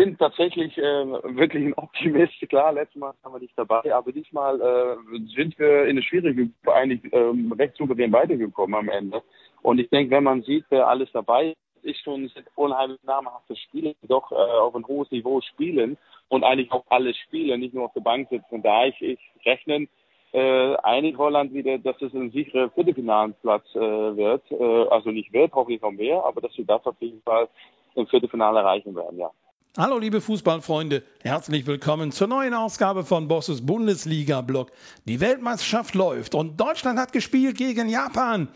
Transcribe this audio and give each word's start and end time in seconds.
bin 0.00 0.16
tatsächlich 0.16 0.78
äh, 0.78 0.82
wirklich 0.82 1.62
ein 1.62 1.74
Optimist. 1.74 2.32
Klar, 2.48 2.72
letztes 2.72 2.98
Mal 2.98 3.12
haben 3.22 3.34
wir 3.34 3.40
nicht 3.40 3.58
dabei, 3.58 3.94
aber 3.94 4.12
diesmal 4.12 4.58
äh, 4.58 4.96
sind 5.34 5.58
wir 5.58 5.82
in 5.82 5.90
eine 5.90 6.02
schwierige 6.02 6.46
Gruppe 6.46 6.72
eigentlich 6.72 7.12
ähm, 7.12 7.52
recht 7.52 7.76
souverän 7.76 8.10
weitergekommen 8.10 8.76
am 8.76 8.88
Ende. 8.88 9.22
Und 9.60 9.78
ich 9.78 9.90
denke, 9.90 10.16
wenn 10.16 10.24
man 10.24 10.42
sieht, 10.42 10.64
wer 10.70 10.88
alles 10.88 11.10
dabei 11.12 11.54
ist, 11.82 12.02
schon 12.02 12.28
sind 12.28 12.46
unheimlich 12.54 13.02
namhafte 13.02 13.54
Spieler, 13.56 13.92
die 14.02 14.08
doch 14.08 14.32
äh, 14.32 14.36
auf 14.36 14.74
ein 14.74 14.86
hohes 14.86 15.10
Niveau 15.10 15.42
spielen 15.42 15.98
und 16.30 16.44
eigentlich 16.44 16.72
auch 16.72 16.84
alle 16.88 17.12
spielen, 17.12 17.60
nicht 17.60 17.74
nur 17.74 17.84
auf 17.84 17.92
der 17.92 18.00
Bank 18.00 18.30
sitzen. 18.30 18.62
Da 18.62 18.86
ich, 18.86 19.02
ich 19.02 19.20
rechnen 19.44 19.86
äh, 20.32 20.76
einig 20.76 21.18
Holland 21.18 21.52
wieder, 21.52 21.76
dass 21.76 22.00
es 22.00 22.14
ein 22.14 22.30
sicherer 22.30 22.70
Viertelfinalenplatz 22.70 23.66
äh, 23.74 24.16
wird. 24.16 24.50
Äh, 24.50 24.88
also 24.88 25.10
nicht 25.10 25.30
wird, 25.34 25.52
hoffentlich 25.52 25.82
noch 25.82 25.90
mehr, 25.90 26.24
aber 26.24 26.40
dass 26.40 26.56
wir 26.56 26.64
das 26.64 26.86
auf 26.86 26.96
jeden 27.00 27.20
Fall 27.20 27.48
im 27.96 28.06
Viertelfinale 28.06 28.60
erreichen 28.60 28.96
werden, 28.96 29.18
ja. 29.18 29.30
Hallo 29.78 29.98
liebe 29.98 30.20
Fußballfreunde, 30.20 31.04
herzlich 31.22 31.64
willkommen 31.64 32.10
zur 32.10 32.26
neuen 32.26 32.54
Ausgabe 32.54 33.04
von 33.04 33.28
Bosses 33.28 33.64
Bundesliga-Blog. 33.64 34.72
Die 35.04 35.20
Weltmeisterschaft 35.20 35.94
läuft 35.94 36.34
und 36.34 36.60
Deutschland 36.60 36.98
hat 36.98 37.12
gespielt 37.12 37.56
gegen 37.56 37.88
Japan. 37.88 38.48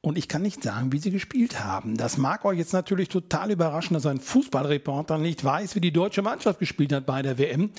Und 0.00 0.18
ich 0.18 0.26
kann 0.26 0.42
nicht 0.42 0.64
sagen, 0.64 0.90
wie 0.90 0.98
sie 0.98 1.12
gespielt 1.12 1.62
haben. 1.62 1.96
Das 1.96 2.18
mag 2.18 2.44
euch 2.44 2.58
jetzt 2.58 2.72
natürlich 2.72 3.08
total 3.08 3.52
überraschen, 3.52 3.94
dass 3.94 4.04
ein 4.04 4.18
Fußballreporter 4.18 5.16
nicht 5.16 5.44
weiß, 5.44 5.76
wie 5.76 5.80
die 5.80 5.92
deutsche 5.92 6.22
Mannschaft 6.22 6.58
gespielt 6.58 6.92
hat 6.92 7.06
bei 7.06 7.22
der 7.22 7.38
WM. 7.38 7.70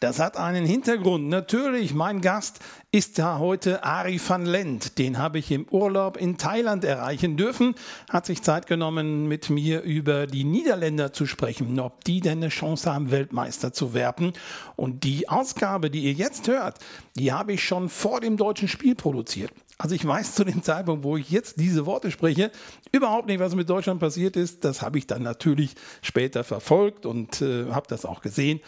Das 0.00 0.18
hat 0.18 0.36
einen 0.36 0.66
Hintergrund. 0.66 1.28
Natürlich, 1.28 1.94
mein 1.94 2.20
Gast 2.20 2.58
ist 2.90 3.16
ja 3.16 3.38
heute 3.38 3.84
Ari 3.84 4.20
van 4.24 4.44
Lent. 4.44 4.98
Den 4.98 5.18
habe 5.18 5.38
ich 5.38 5.50
im 5.50 5.66
Urlaub 5.68 6.16
in 6.16 6.36
Thailand 6.36 6.84
erreichen 6.84 7.36
dürfen. 7.36 7.74
Hat 8.10 8.26
sich 8.26 8.42
Zeit 8.42 8.66
genommen, 8.66 9.28
mit 9.28 9.50
mir 9.50 9.82
über 9.82 10.26
die 10.26 10.44
Niederländer 10.44 11.12
zu 11.12 11.26
sprechen, 11.26 11.78
ob 11.78 12.04
die 12.04 12.20
denn 12.20 12.38
eine 12.38 12.48
Chance 12.48 12.92
haben, 12.92 13.10
Weltmeister 13.12 13.72
zu 13.72 13.94
werden. 13.94 14.32
Und 14.76 15.04
die 15.04 15.28
Ausgabe, 15.28 15.90
die 15.90 16.04
ihr 16.04 16.12
jetzt 16.12 16.48
hört, 16.48 16.78
die 17.16 17.32
habe 17.32 17.52
ich 17.52 17.64
schon 17.64 17.88
vor 17.88 18.20
dem 18.20 18.36
deutschen 18.36 18.68
Spiel 18.68 18.96
produziert. 18.96 19.52
Also 19.78 19.94
ich 19.94 20.06
weiß 20.06 20.34
zu 20.34 20.44
dem 20.44 20.62
Zeitpunkt, 20.62 21.04
wo 21.04 21.16
ich 21.16 21.30
jetzt 21.30 21.58
diese 21.58 21.86
Worte 21.86 22.10
spreche, 22.10 22.50
überhaupt 22.92 23.26
nicht, 23.26 23.40
was 23.40 23.54
mit 23.54 23.68
Deutschland 23.68 24.00
passiert 24.00 24.36
ist. 24.36 24.64
Das 24.64 24.82
habe 24.82 24.98
ich 24.98 25.06
dann 25.06 25.22
natürlich 25.22 25.74
später 26.02 26.44
verfolgt 26.44 27.06
und 27.06 27.40
äh, 27.42 27.70
habe 27.70 27.86
das 27.88 28.04
auch 28.04 28.20
gesehen. 28.20 28.60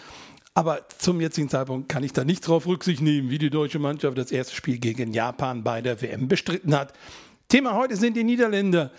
Aber 0.57 0.87
zum 0.97 1.21
jetzigen 1.21 1.51
Zeitpunkt 1.51 1.91
kann 1.91 2.03
ich 2.03 2.15
da 2.15 2.25
nicht 2.25 2.49
darauf 2.49 2.67
Rücksicht 2.67 3.03
nehmen, 3.03 3.29
wie 3.29 3.37
die 3.37 3.51
deutsche 3.51 3.79
Mannschaft 3.79 4.17
das 4.17 4.33
erste 4.33 4.55
Spiel 4.55 4.79
gegen 4.79 5.13
Japan 5.13 5.63
bei 5.63 5.83
der 5.83 6.01
WM 6.01 6.29
bestritten 6.29 6.75
hat. 6.75 6.95
Thema 7.49 7.75
heute 7.75 7.95
sind 7.95 8.17
die 8.17 8.25
Niederländer. 8.25 8.91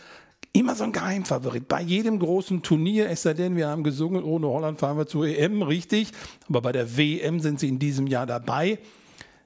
Immer 0.54 0.76
so 0.76 0.84
ein 0.84 0.92
Geheimfavorit. 0.92 1.68
Bei 1.68 1.82
jedem 1.82 2.20
großen 2.20 2.62
Turnier, 2.62 3.10
es 3.10 3.24
sei 3.24 3.34
denn, 3.34 3.56
wir 3.56 3.70
haben 3.70 3.84
gesungen, 3.84 4.24
ohne 4.24 4.46
Holland 4.46 4.80
fahren 4.80 5.00
wir 5.00 5.08
zur 5.08 5.26
EM, 5.26 5.64
richtig. 5.64 6.12
Aber 6.48 6.62
bei 6.62 6.72
der 6.72 6.96
WM 6.96 7.40
sind 7.40 7.60
sie 7.60 7.70
in 7.70 7.80
diesem 7.80 8.06
Jahr 8.06 8.28
dabei. 8.28 8.78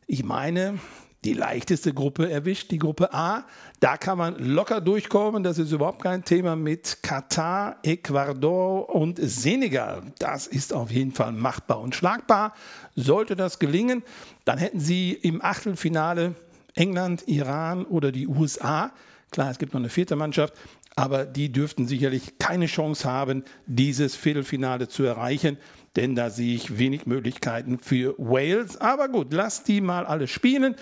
Ich 0.06 0.26
meine, 0.26 0.80
die 1.24 1.34
leichteste 1.34 1.94
Gruppe 1.94 2.30
erwischt, 2.32 2.72
die 2.72 2.80
Gruppe 2.80 3.14
A. 3.14 3.46
Da 3.80 3.98
kann 3.98 4.18
man 4.18 4.36
locker 4.40 4.82
durchkommen. 4.82 5.44
Das 5.44 5.60
ist 5.60 5.72
überhaupt 5.72 6.02
kein 6.02 6.24
Thema 6.24 6.56
mit 6.56 7.04
Katar, 7.04 7.78
Ecuador 7.84 8.90
und 8.90 9.20
Senegal. 9.22 10.02
Das 10.18 10.48
ist 10.48 10.74
auf 10.74 10.90
jeden 10.92 11.12
Fall 11.12 11.32
machbar 11.32 11.80
und 11.80 11.96
schlagbar. 11.96 12.56
Sollte 12.96 13.36
das 13.36 13.60
gelingen, 13.60 14.04
dann 14.46 14.58
hätten 14.58 14.80
Sie 14.80 15.14
im 15.14 15.44
Achtelfinale 15.44 16.36
England, 16.74 17.28
Iran 17.28 17.86
oder 17.86 18.12
die 18.12 18.28
USA. 18.28 18.92
Klar, 19.30 19.52
es 19.52 19.60
gibt 19.60 19.74
noch 19.74 19.80
eine 19.80 19.90
vierte 19.90 20.16
Mannschaft, 20.16 20.54
aber 20.96 21.26
die 21.26 21.52
dürften 21.52 21.88
sicherlich 21.88 22.38
keine 22.38 22.66
Chance 22.66 23.10
haben, 23.10 23.44
dieses 23.66 24.16
Viertelfinale 24.16 24.88
zu 24.88 25.04
erreichen, 25.04 25.58
denn 25.96 26.16
da 26.16 26.30
sehe 26.30 26.56
ich 26.56 26.78
wenig 26.78 27.06
Möglichkeiten 27.06 27.80
für 27.80 28.16
Wales. 28.18 28.78
Aber 28.78 29.08
gut, 29.08 29.32
lasst 29.32 29.68
die 29.68 29.82
mal 29.82 30.06
alle 30.06 30.28
spielen. 30.28 30.76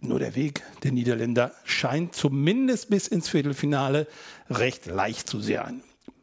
Nur 0.00 0.20
der 0.20 0.36
Weg 0.36 0.62
der 0.84 0.92
Niederländer 0.92 1.52
scheint 1.64 2.14
zumindest 2.14 2.88
bis 2.88 3.08
ins 3.08 3.28
Viertelfinale 3.28 4.06
recht 4.48 4.86
leicht 4.86 5.28
zu 5.28 5.40
sein. 5.40 5.82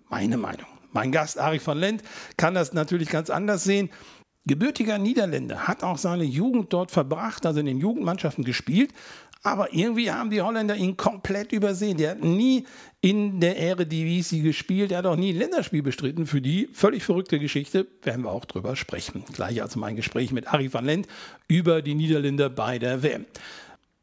Meine 0.09 0.37
Meinung. 0.37 0.67
Mein 0.93 1.11
Gast 1.11 1.37
Ari 1.37 1.59
van 1.63 1.77
Lent 1.77 2.03
kann 2.37 2.53
das 2.53 2.71
natürlich 2.71 3.09
ganz 3.09 3.29
anders 3.29 3.65
sehen. 3.65 3.89
Gebürtiger 4.45 4.97
Niederländer, 4.97 5.67
hat 5.67 5.83
auch 5.83 5.97
seine 5.97 6.23
Jugend 6.23 6.71
dort 6.71 6.91
verbracht, 6.91 7.45
also 7.45 7.59
in 7.59 7.65
den 7.65 7.79
Jugendmannschaften 7.79 8.45
gespielt. 8.45 8.93
Aber 9.45 9.73
irgendwie 9.73 10.09
haben 10.09 10.29
die 10.29 10.41
Holländer 10.41 10.75
ihn 10.75 10.97
komplett 10.97 11.51
übersehen. 11.51 11.97
Der 11.97 12.11
hat 12.11 12.23
nie 12.23 12.65
in 13.01 13.39
der 13.41 13.57
Eredivisie 13.57 14.41
gespielt. 14.41 14.91
Er 14.91 14.99
hat 14.99 15.05
auch 15.05 15.15
nie 15.15 15.33
ein 15.33 15.37
Länderspiel 15.37 15.83
bestritten. 15.83 16.25
Für 16.25 16.41
die 16.41 16.67
völlig 16.73 17.03
verrückte 17.03 17.39
Geschichte 17.39 17.85
werden 18.01 18.23
wir 18.23 18.31
auch 18.31 18.45
drüber 18.45 18.75
sprechen. 18.75 19.23
Gleich 19.33 19.61
also 19.61 19.79
mein 19.79 19.95
Gespräch 19.95 20.31
mit 20.31 20.47
Ari 20.51 20.73
van 20.73 20.85
Lent 20.85 21.07
über 21.47 21.83
die 21.83 21.93
Niederländer 21.93 22.49
bei 22.49 22.79
der 22.79 23.03
WM. 23.03 23.25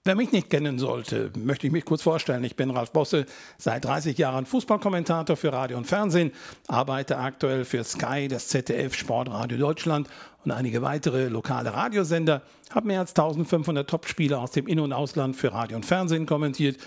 Wer 0.04 0.16
mich 0.16 0.32
nicht 0.32 0.50
kennen 0.50 0.80
sollte, 0.80 1.30
möchte 1.38 1.68
ich 1.68 1.72
mich 1.72 1.84
kurz 1.84 2.02
vorstellen. 2.02 2.42
Ich 2.42 2.56
bin 2.56 2.70
Ralf 2.70 2.90
Bosse, 2.90 3.24
seit 3.56 3.84
30 3.84 4.18
Jahren 4.18 4.46
Fußballkommentator 4.46 5.36
für 5.36 5.52
Radio 5.52 5.78
und 5.78 5.86
Fernsehen, 5.86 6.32
arbeite 6.66 7.18
aktuell 7.18 7.64
für 7.64 7.84
Sky, 7.84 8.26
das 8.26 8.48
ZDF, 8.48 8.96
Sportradio 8.96 9.58
Deutschland 9.58 10.08
und 10.44 10.50
einige 10.50 10.82
weitere 10.82 11.28
lokale 11.28 11.72
Radiosender, 11.72 12.42
habe 12.70 12.88
mehr 12.88 12.98
als 12.98 13.10
1500 13.10 13.88
Topspiele 13.88 14.40
aus 14.40 14.50
dem 14.50 14.66
In- 14.66 14.80
und 14.80 14.92
Ausland 14.92 15.36
für 15.36 15.52
Radio 15.52 15.76
und 15.76 15.86
Fernsehen 15.86 16.26
kommentiert, 16.26 16.78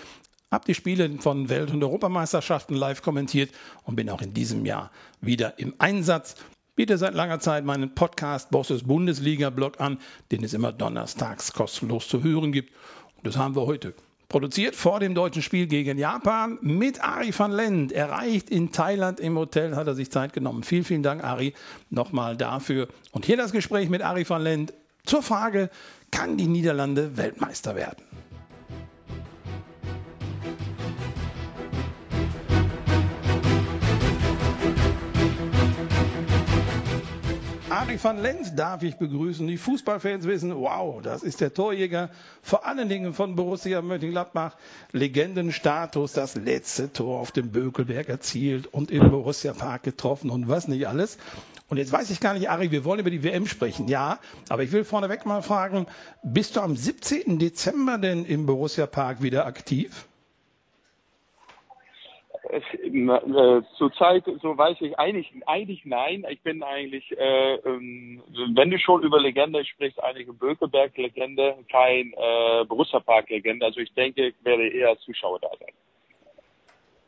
habe 0.52 0.66
die 0.66 0.74
Spiele 0.74 1.08
von 1.18 1.48
Welt- 1.48 1.70
und 1.70 1.82
Europameisterschaften 1.82 2.76
live 2.76 3.00
kommentiert 3.00 3.50
und 3.84 3.96
bin 3.96 4.10
auch 4.10 4.20
in 4.20 4.34
diesem 4.34 4.66
Jahr 4.66 4.90
wieder 5.22 5.58
im 5.58 5.72
Einsatz 5.78 6.36
biete 6.76 6.98
seit 6.98 7.14
langer 7.14 7.40
Zeit 7.40 7.64
meinen 7.64 7.94
Podcast 7.94 8.50
Bosses 8.50 8.82
Bundesliga-Blog 8.82 9.80
an, 9.80 9.98
den 10.30 10.44
es 10.44 10.52
immer 10.52 10.72
donnerstags 10.72 11.54
kostenlos 11.54 12.06
zu 12.06 12.22
hören 12.22 12.52
gibt. 12.52 12.74
Das 13.26 13.36
haben 13.36 13.56
wir 13.56 13.66
heute. 13.66 13.92
Produziert 14.28 14.76
vor 14.76 15.00
dem 15.00 15.14
deutschen 15.16 15.42
Spiel 15.42 15.66
gegen 15.66 15.98
Japan 15.98 16.58
mit 16.62 17.02
Ari 17.02 17.36
van 17.36 17.50
Lent. 17.50 17.90
Erreicht 17.90 18.50
in 18.50 18.70
Thailand 18.70 19.18
im 19.18 19.36
Hotel, 19.36 19.74
hat 19.74 19.88
er 19.88 19.96
sich 19.96 20.12
Zeit 20.12 20.32
genommen. 20.32 20.62
Vielen, 20.62 20.84
vielen 20.84 21.02
Dank, 21.02 21.24
Ari, 21.24 21.52
nochmal 21.90 22.36
dafür. 22.36 22.86
Und 23.10 23.26
hier 23.26 23.36
das 23.36 23.50
Gespräch 23.50 23.88
mit 23.88 24.02
Ari 24.02 24.28
van 24.28 24.42
Lent 24.42 24.74
zur 25.04 25.22
Frage, 25.22 25.70
kann 26.12 26.36
die 26.36 26.46
Niederlande 26.46 27.16
Weltmeister 27.16 27.74
werden? 27.74 28.04
Ari 37.76 38.02
van 38.02 38.16
Lent 38.22 38.58
darf 38.58 38.82
ich 38.82 38.96
begrüßen. 38.96 39.46
Die 39.46 39.58
Fußballfans 39.58 40.26
wissen, 40.26 40.56
wow, 40.56 41.02
das 41.02 41.22
ist 41.22 41.42
der 41.42 41.52
Torjäger, 41.52 42.08
vor 42.40 42.64
allen 42.64 42.88
Dingen 42.88 43.12
von 43.12 43.36
Borussia 43.36 43.82
Mönchengladbach. 43.82 44.56
Legendenstatus, 44.92 46.14
das 46.14 46.36
letzte 46.36 46.90
Tor 46.90 47.20
auf 47.20 47.32
dem 47.32 47.50
Bökelberg 47.50 48.08
erzielt 48.08 48.66
und 48.66 48.90
im 48.90 49.10
Borussia 49.10 49.52
Park 49.52 49.82
getroffen 49.82 50.30
und 50.30 50.48
was 50.48 50.68
nicht 50.68 50.88
alles. 50.88 51.18
Und 51.68 51.76
jetzt 51.76 51.92
weiß 51.92 52.08
ich 52.08 52.20
gar 52.20 52.32
nicht, 52.32 52.48
Ari, 52.48 52.70
wir 52.70 52.86
wollen 52.86 53.00
über 53.00 53.10
die 53.10 53.22
WM 53.22 53.46
sprechen. 53.46 53.88
Ja, 53.88 54.20
aber 54.48 54.62
ich 54.62 54.72
will 54.72 54.84
vorneweg 54.84 55.26
mal 55.26 55.42
fragen, 55.42 55.84
bist 56.22 56.56
du 56.56 56.62
am 56.62 56.76
17. 56.76 57.38
Dezember 57.38 57.98
denn 57.98 58.24
im 58.24 58.46
Borussia 58.46 58.86
Park 58.86 59.20
wieder 59.20 59.44
aktiv? 59.44 60.06
Äh, 62.50 63.62
zurzeit, 63.76 64.24
so 64.40 64.56
weiß 64.56 64.80
ich 64.80 64.98
eigentlich, 64.98 65.32
eigentlich 65.46 65.84
nein. 65.84 66.24
Ich 66.30 66.42
bin 66.42 66.62
eigentlich, 66.62 67.10
äh, 67.18 67.54
ähm, 67.56 68.22
wenn 68.54 68.70
du 68.70 68.78
schon 68.78 69.02
über 69.02 69.20
Legende 69.20 69.64
sprichst, 69.64 70.02
einige 70.02 70.32
Bökelberg-Legende, 70.32 71.56
kein 71.70 72.12
äh, 72.16 72.64
Borussia 72.66 73.00
Park-Legende. 73.00 73.66
Also 73.66 73.80
ich 73.80 73.92
denke, 73.94 74.28
ich 74.28 74.34
werde 74.44 74.68
eher 74.68 74.96
Zuschauer 74.98 75.40
da 75.40 75.50
sein. 75.58 75.74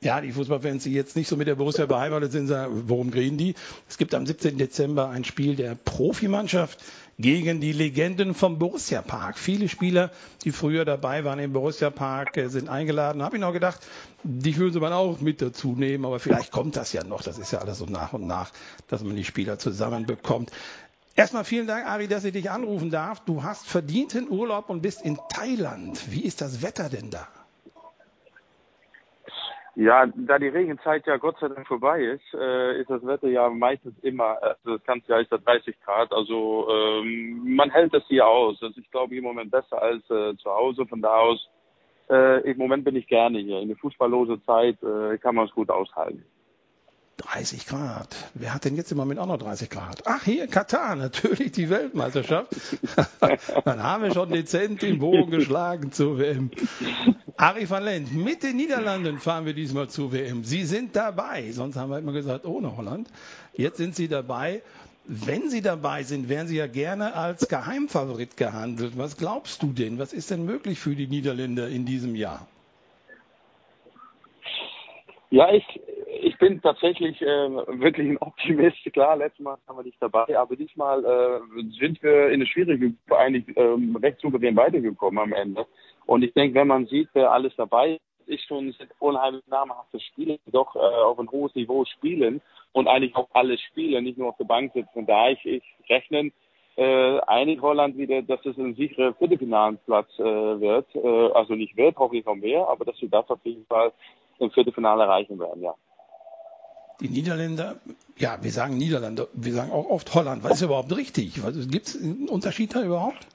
Ja, 0.01 0.21
die 0.21 0.31
Fußballfans, 0.31 0.85
die 0.85 0.93
jetzt 0.93 1.17
nicht 1.17 1.27
so 1.27 1.37
mit 1.37 1.49
der 1.49 1.57
Borussia 1.57 1.85
beheimatet 1.87 2.31
sind, 2.31 2.47
sagen, 2.47 2.85
worum 2.87 3.09
reden 3.09 3.37
die? 3.37 3.55
Es 3.89 3.99
gibt 3.99 4.15
am 4.15 4.27
17. 4.27 4.57
Dezember 4.57 5.09
ein 5.09 5.25
Spiel 5.25 5.57
der 5.57 5.75
Profimannschaft 5.75 6.79
gegen 7.19 7.61
die 7.61 7.73
Legenden 7.73 8.35
vom 8.35 8.61
Borussia 8.61 9.03
Park. 9.03 9.39
Viele 9.39 9.69
Spieler, 9.69 10.13
die 10.45 10.53
früher 10.53 10.85
dabei 10.85 11.25
waren 11.25 11.41
im 11.41 11.53
Borussia 11.53 11.91
Park, 11.91 12.37
äh, 12.37 12.49
sind 12.49 12.69
eingeladen. 12.69 13.23
Habe 13.23 13.37
ich 13.37 13.41
noch 13.41 13.53
gedacht, 13.53 13.81
die 14.23 14.57
würden 14.57 14.81
man 14.81 14.93
auch 14.93 15.21
mit 15.21 15.43
dazu 15.43 15.73
nehmen, 15.73 16.05
aber 16.05 16.21
vielleicht 16.21 16.53
kommt 16.53 16.77
das 16.77 16.93
ja 16.93 17.03
noch. 17.03 17.23
Das 17.23 17.39
ist 17.39 17.51
ja 17.51 17.59
alles 17.59 17.79
so 17.79 17.87
nach 17.87 18.13
und 18.13 18.25
nach, 18.25 18.53
dass 18.87 19.03
man 19.03 19.17
die 19.17 19.25
Spieler 19.25 19.59
zusammenbekommt. 19.59 20.53
Erstmal 21.17 21.43
vielen 21.43 21.67
Dank, 21.67 21.87
Ari, 21.87 22.07
dass 22.07 22.23
ich 22.23 22.33
dich 22.33 22.53
anrufen 22.53 22.91
darf. 22.91 23.25
Du 23.25 23.43
hast 23.43 23.67
verdienten 23.67 24.31
Urlaub 24.31 24.71
und 24.71 24.83
bist 24.83 25.03
in 25.03 25.19
Thailand. 25.29 26.13
Wie 26.13 26.21
ist 26.21 26.41
das 26.41 26.63
Wetter 26.63 26.89
denn 26.89 27.11
da? 27.11 27.27
Ja, 29.79 30.07
da 30.07 30.41
die 30.41 30.49
Regenzeit 30.49 31.07
ja 31.07 31.19
Gott 31.19 31.37
sei 31.39 31.47
Dank 31.47 31.69
vorbei 31.69 32.03
ist, 32.03 32.35
äh, 32.35 32.81
ist 32.81 32.91
das 32.91 33.07
Wetter 33.07 33.29
ja 33.29 33.49
meistens 33.49 33.95
immer, 34.03 34.37
also 34.43 34.77
das 34.77 34.83
ganze 34.83 35.09
Jahr 35.09 35.21
ist 35.21 35.31
da 35.31 35.39
30 35.39 35.81
Grad, 35.83 36.13
also 36.13 36.67
ähm, 36.69 37.55
man 37.55 37.71
hält 37.71 37.95
das 37.95 38.03
hier 38.09 38.27
aus. 38.27 38.61
Also 38.61 38.81
ich 38.81 38.91
glaube 38.91 39.15
im 39.15 39.23
Moment 39.23 39.53
besser 39.53 39.81
als 39.81 40.03
äh, 40.11 40.37
zu 40.39 40.51
Hause, 40.51 40.85
von 40.85 41.01
da 41.01 41.19
aus, 41.19 41.49
äh, 42.11 42.41
im 42.51 42.59
Moment 42.59 42.83
bin 42.83 42.97
ich 42.97 43.07
gerne 43.07 43.39
hier. 43.39 43.61
In 43.61 43.69
der 43.69 43.77
fußballlose 43.77 44.43
Zeit 44.43 44.83
äh, 44.83 45.17
kann 45.19 45.37
man 45.37 45.47
es 45.47 45.55
gut 45.55 45.71
aushalten. 45.71 46.25
30 47.19 47.67
Grad. 47.67 48.17
Wer 48.35 48.55
hat 48.55 48.65
denn 48.65 48.77
jetzt 48.77 48.93
im 48.93 48.99
Moment 48.99 49.21
auch 49.21 49.27
noch 49.27 49.39
30 49.39 49.69
Grad? 49.69 50.03
Ach, 50.07 50.25
hier 50.25 50.47
Katar, 50.47 50.97
natürlich 50.97 51.53
die 51.53 51.69
Weltmeisterschaft. 51.69 52.55
Dann 53.65 53.83
haben 53.83 54.05
wir 54.05 54.15
schon 54.15 54.31
dezent 54.31 54.83
den 54.83 54.99
Bogen 54.99 55.31
geschlagen 55.31 55.93
zur 55.93 56.19
WM. 56.19 56.51
Ari 57.37 57.69
van 57.69 57.85
Lent, 57.85 58.13
mit 58.15 58.43
den 58.43 58.57
Niederlanden 58.57 59.19
fahren 59.19 59.47
wir 59.47 59.53
diesmal 59.53 59.89
zur 59.89 60.13
WM. 60.13 60.45
Sie 60.45 60.65
sind 60.65 60.97
dabei. 60.97 61.51
Sonst 61.53 61.77
haben 61.77 61.91
wir 61.91 61.99
immer 61.99 62.13
gesagt, 62.13 62.47
ohne 62.47 62.77
Holland. 62.77 63.09
Jetzt 63.53 63.77
sind 63.77 63.95
Sie 63.95 64.09
dabei. 64.09 64.63
Wenn 65.05 65.49
Sie 65.51 65.63
dabei 65.63 66.03
sind, 66.03 66.29
werden 66.29 66.49
Sie 66.49 66.57
ja 66.57 66.67
gerne 66.67 67.15
als 67.15 67.49
Geheimfavorit 67.49 68.37
gehandelt. 68.37 68.97
Was 68.97 69.17
glaubst 69.17 69.63
du 69.63 69.73
denn? 69.73 69.99
Was 69.99 70.13
ist 70.13 70.31
denn 70.31 70.45
möglich 70.45 70.79
für 70.79 70.95
die 70.95 71.07
Niederländer 71.07 71.69
in 71.69 71.87
diesem 71.87 72.15
Jahr? 72.15 72.47
Ja, 75.31 75.53
ich, 75.53 75.65
ich 76.39 76.47
bin 76.47 76.63
tatsächlich 76.63 77.21
äh, 77.21 77.27
wirklich 77.27 78.09
ein 78.09 78.19
Optimist. 78.19 78.77
Klar, 78.93 79.17
letztes 79.17 79.43
Mal 79.45 79.59
haben 79.67 79.77
wir 79.77 79.83
nicht 79.83 80.01
dabei, 80.01 80.39
aber 80.39 80.55
diesmal 80.55 81.05
äh, 81.05 81.41
sind 81.81 82.01
wir 82.01 82.29
in 82.29 82.35
eine 82.35 82.47
schwierige 82.47 82.95
eigentlich 83.11 83.57
ähm, 83.57 83.97
recht 83.97 84.21
souverän 84.21 84.55
weitergekommen 84.55 85.19
am 85.19 85.33
Ende. 85.33 85.67
Und 86.07 86.23
ich 86.23 86.33
denke, 86.35 86.55
wenn 86.55 86.69
man 86.69 86.87
sieht, 86.87 87.09
wer 87.13 87.33
alles 87.33 87.53
dabei 87.57 87.99
ist, 88.27 88.47
schon 88.47 88.71
sind 88.71 88.89
unheimlich 89.01 89.45
namhafte 89.49 89.99
Spieler, 89.99 90.37
die 90.47 90.53
doch 90.53 90.77
äh, 90.77 90.79
auf 90.79 91.19
ein 91.19 91.29
hohes 91.29 91.57
Niveau 91.57 91.85
spielen 91.85 92.41
und 92.71 92.87
eigentlich 92.87 93.17
auch 93.17 93.29
alle 93.33 93.59
Spiele, 93.59 94.01
nicht 94.01 94.17
nur 94.17 94.29
auf 94.29 94.37
der 94.37 94.45
Bank 94.45 94.73
sitzen. 94.75 95.07
Da 95.07 95.31
ich, 95.31 95.45
ich 95.45 95.65
rechne 95.91 96.31
äh, 96.77 97.19
einig 97.27 97.61
Holland 97.63 97.97
wieder, 97.97 98.23
dass 98.23 98.47
es 98.47 98.57
ein 98.59 98.77
sicherer 98.77 99.13
Viertelfinalenplatz 99.15 100.17
äh, 100.21 100.23
wird. 100.23 100.87
Äh, 100.95 101.33
also 101.33 101.57
nicht 101.57 101.77
wird, 101.77 101.97
hoffe 101.97 102.17
ich 102.17 102.25
noch 102.25 102.37
mehr, 102.37 102.69
aber 102.69 102.85
dass 102.85 103.01
wir 103.03 103.09
das 103.09 103.29
auf 103.29 103.41
jeden 103.43 103.67
Fall 103.67 103.91
im 104.39 104.53
Viertelfinale 104.53 105.03
erreichen 105.03 105.37
werden, 105.41 105.65
ja. 105.65 105.75
Die 107.01 107.09
Niederländer, 107.09 107.77
ja, 108.17 108.43
wir 108.43 108.51
sagen 108.51 108.77
Niederlande, 108.77 109.29
wir 109.33 109.53
sagen 109.53 109.71
auch 109.71 109.89
oft 109.89 110.13
Holland. 110.15 110.43
Was 110.43 110.55
ist 110.55 110.63
überhaupt 110.63 110.95
richtig? 110.97 111.35
Gibt 111.35 111.87
es 111.87 112.03
einen 112.03 112.29
Unterschied 112.29 112.75
da 112.75 112.83
überhaupt? 112.83 113.27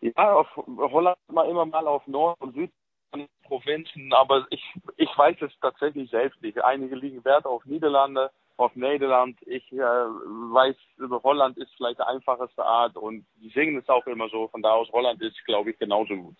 Ja, 0.00 0.34
auf 0.34 0.48
Holland 0.56 1.18
mal 1.30 1.48
immer 1.48 1.66
mal 1.66 1.86
auf 1.86 2.06
Nord- 2.06 2.40
und 2.40 2.54
Südprovinzen, 2.54 4.12
aber 4.14 4.46
ich, 4.50 4.62
ich 4.96 5.10
weiß 5.16 5.36
es 5.42 5.52
tatsächlich 5.60 6.10
selbst 6.10 6.40
nicht. 6.42 6.62
Einige 6.64 6.94
liegen 6.94 7.24
Wert 7.24 7.44
auf 7.44 7.64
Niederlande, 7.66 8.30
auf 8.56 8.74
Nederland. 8.74 9.38
Ich 9.46 9.70
äh, 9.72 9.76
weiß, 9.76 10.76
Holland 11.22 11.58
ist 11.58 11.72
vielleicht 11.76 11.98
die 11.98 12.04
einfachste 12.04 12.64
Art 12.64 12.96
und 12.96 13.26
die 13.36 13.50
singen 13.50 13.78
es 13.78 13.88
auch 13.88 14.06
immer 14.06 14.28
so. 14.30 14.48
Von 14.48 14.62
da 14.62 14.72
aus 14.72 14.90
Holland 14.92 15.20
ist, 15.20 15.36
glaube 15.44 15.70
ich, 15.70 15.78
genauso 15.78 16.14
gut. 16.16 16.36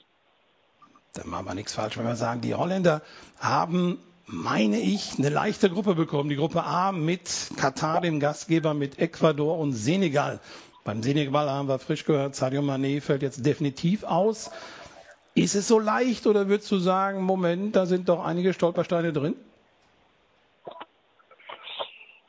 Da 1.15 1.25
machen 1.27 1.47
wir 1.47 1.55
nichts 1.55 1.75
falsch, 1.75 1.99
wenn 1.99 2.06
wir 2.06 2.17
sagen, 2.17 2.41
die 2.41 2.55
Holländer 2.55 3.03
haben 3.39 3.99
meine 4.26 4.81
ich, 4.81 5.19
eine 5.19 5.29
leichte 5.29 5.71
Gruppe 5.71 5.94
bekommen. 5.94 6.29
Die 6.29 6.37
Gruppe 6.37 6.65
A 6.65 6.93
mit 6.93 7.50
Katar, 7.56 8.00
dem 8.00 8.21
Gastgeber, 8.21 8.75
mit 8.75 8.99
Ecuador 8.99 9.59
und 9.59 9.73
Senegal. 9.73 10.41
Beim 10.85 11.03
Senegal 11.03 11.49
haben 11.50 11.69
wir 11.69 11.79
frisch 11.79 12.05
gehört, 12.05 12.35
Sadio 12.35 12.61
Mané 12.61 13.00
fällt 13.00 13.23
jetzt 13.23 13.44
definitiv 13.44 14.05
aus. 14.05 14.50
Ist 15.35 15.55
es 15.55 15.67
so 15.67 15.79
leicht 15.79 16.26
oder 16.26 16.49
würdest 16.49 16.71
du 16.71 16.79
sagen, 16.79 17.23
Moment, 17.23 17.75
da 17.75 17.87
sind 17.87 18.09
doch 18.09 18.25
einige 18.25 18.53
Stolpersteine 18.53 19.12
drin? 19.12 19.35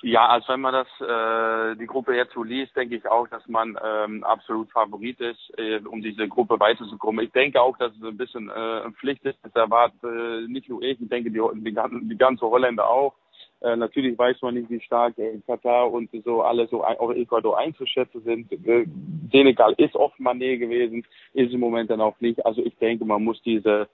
Ja, 0.05 0.27
also 0.27 0.49
wenn 0.49 0.61
man 0.61 0.71
das 0.71 0.87
äh, 1.01 1.75
die 1.77 1.87
Gruppe 1.87 2.15
jetzt 2.15 2.33
so 2.33 2.43
liest, 2.43 2.75
denke 2.75 2.95
ich 2.95 3.07
auch, 3.07 3.27
dass 3.27 3.41
man 3.47 3.75
ähm, 3.83 4.23
absolut 4.23 4.69
Favorit 4.71 5.19
ist, 5.19 5.51
äh, 5.57 5.79
um 5.79 6.03
diese 6.03 6.27
Gruppe 6.27 6.59
weiterzukommen. 6.59 7.25
Ich 7.25 7.31
denke 7.31 7.59
auch, 7.59 7.75
dass 7.79 7.91
es 7.91 8.03
ein 8.03 8.15
bisschen 8.15 8.47
äh, 8.51 8.91
Pflicht 8.99 9.25
ist. 9.25 9.39
Das 9.41 9.55
erwartet 9.55 9.99
äh, 10.03 10.47
nicht 10.47 10.69
nur 10.69 10.83
ich, 10.83 11.01
ich 11.01 11.09
denke 11.09 11.31
die, 11.31 11.41
die, 11.55 12.07
die 12.07 12.17
ganze 12.19 12.45
Holländer 12.45 12.87
auch. 12.87 13.15
Äh, 13.61 13.77
natürlich 13.77 14.15
weiß 14.15 14.43
man 14.43 14.53
nicht, 14.53 14.69
wie 14.69 14.79
stark 14.79 15.17
äh, 15.17 15.39
Katar 15.47 15.91
und 15.91 16.11
so 16.23 16.43
alle 16.43 16.67
so 16.67 16.83
auch 16.83 17.11
Ecuador 17.11 17.57
einzuschätzen 17.57 18.21
sind. 18.21 18.51
Äh, 18.51 18.85
Senegal 19.31 19.73
ist 19.77 19.95
oft 19.95 20.19
Mané 20.19 20.59
gewesen, 20.59 21.03
ist 21.33 21.51
im 21.51 21.59
Moment 21.59 21.89
dann 21.89 22.01
auch 22.01 22.19
nicht. 22.19 22.45
Also 22.45 22.63
ich 22.63 22.77
denke, 22.77 23.05
man 23.05 23.23
muss 23.23 23.41
diese 23.41 23.87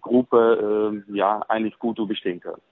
Gruppe 0.00 1.02
äh, 1.10 1.16
ja 1.16 1.44
eigentlich 1.48 1.76
gut 1.80 1.98
überstehen 1.98 2.38
können. 2.38 2.62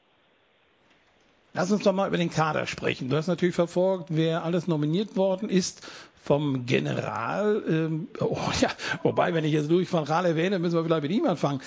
Lass 1.58 1.72
uns 1.72 1.82
doch 1.82 1.92
mal 1.92 2.06
über 2.06 2.18
den 2.18 2.30
Kader 2.30 2.68
sprechen. 2.68 3.08
Du 3.08 3.16
hast 3.16 3.26
natürlich 3.26 3.56
verfolgt, 3.56 4.10
wer 4.10 4.44
alles 4.44 4.68
nominiert 4.68 5.16
worden 5.16 5.48
ist 5.48 5.84
vom 6.22 6.66
General. 6.66 7.60
Ähm, 7.68 8.06
oh 8.20 8.38
ja, 8.60 8.68
wobei, 9.02 9.34
wenn 9.34 9.42
ich 9.42 9.54
jetzt 9.54 9.68
Louis 9.68 9.92
van 9.92 10.04
Gaal 10.04 10.24
erwähne, 10.24 10.60
müssen 10.60 10.76
wir 10.76 10.84
vielleicht 10.84 11.02
mit 11.02 11.10
ihm 11.10 11.26
anfangen. 11.26 11.60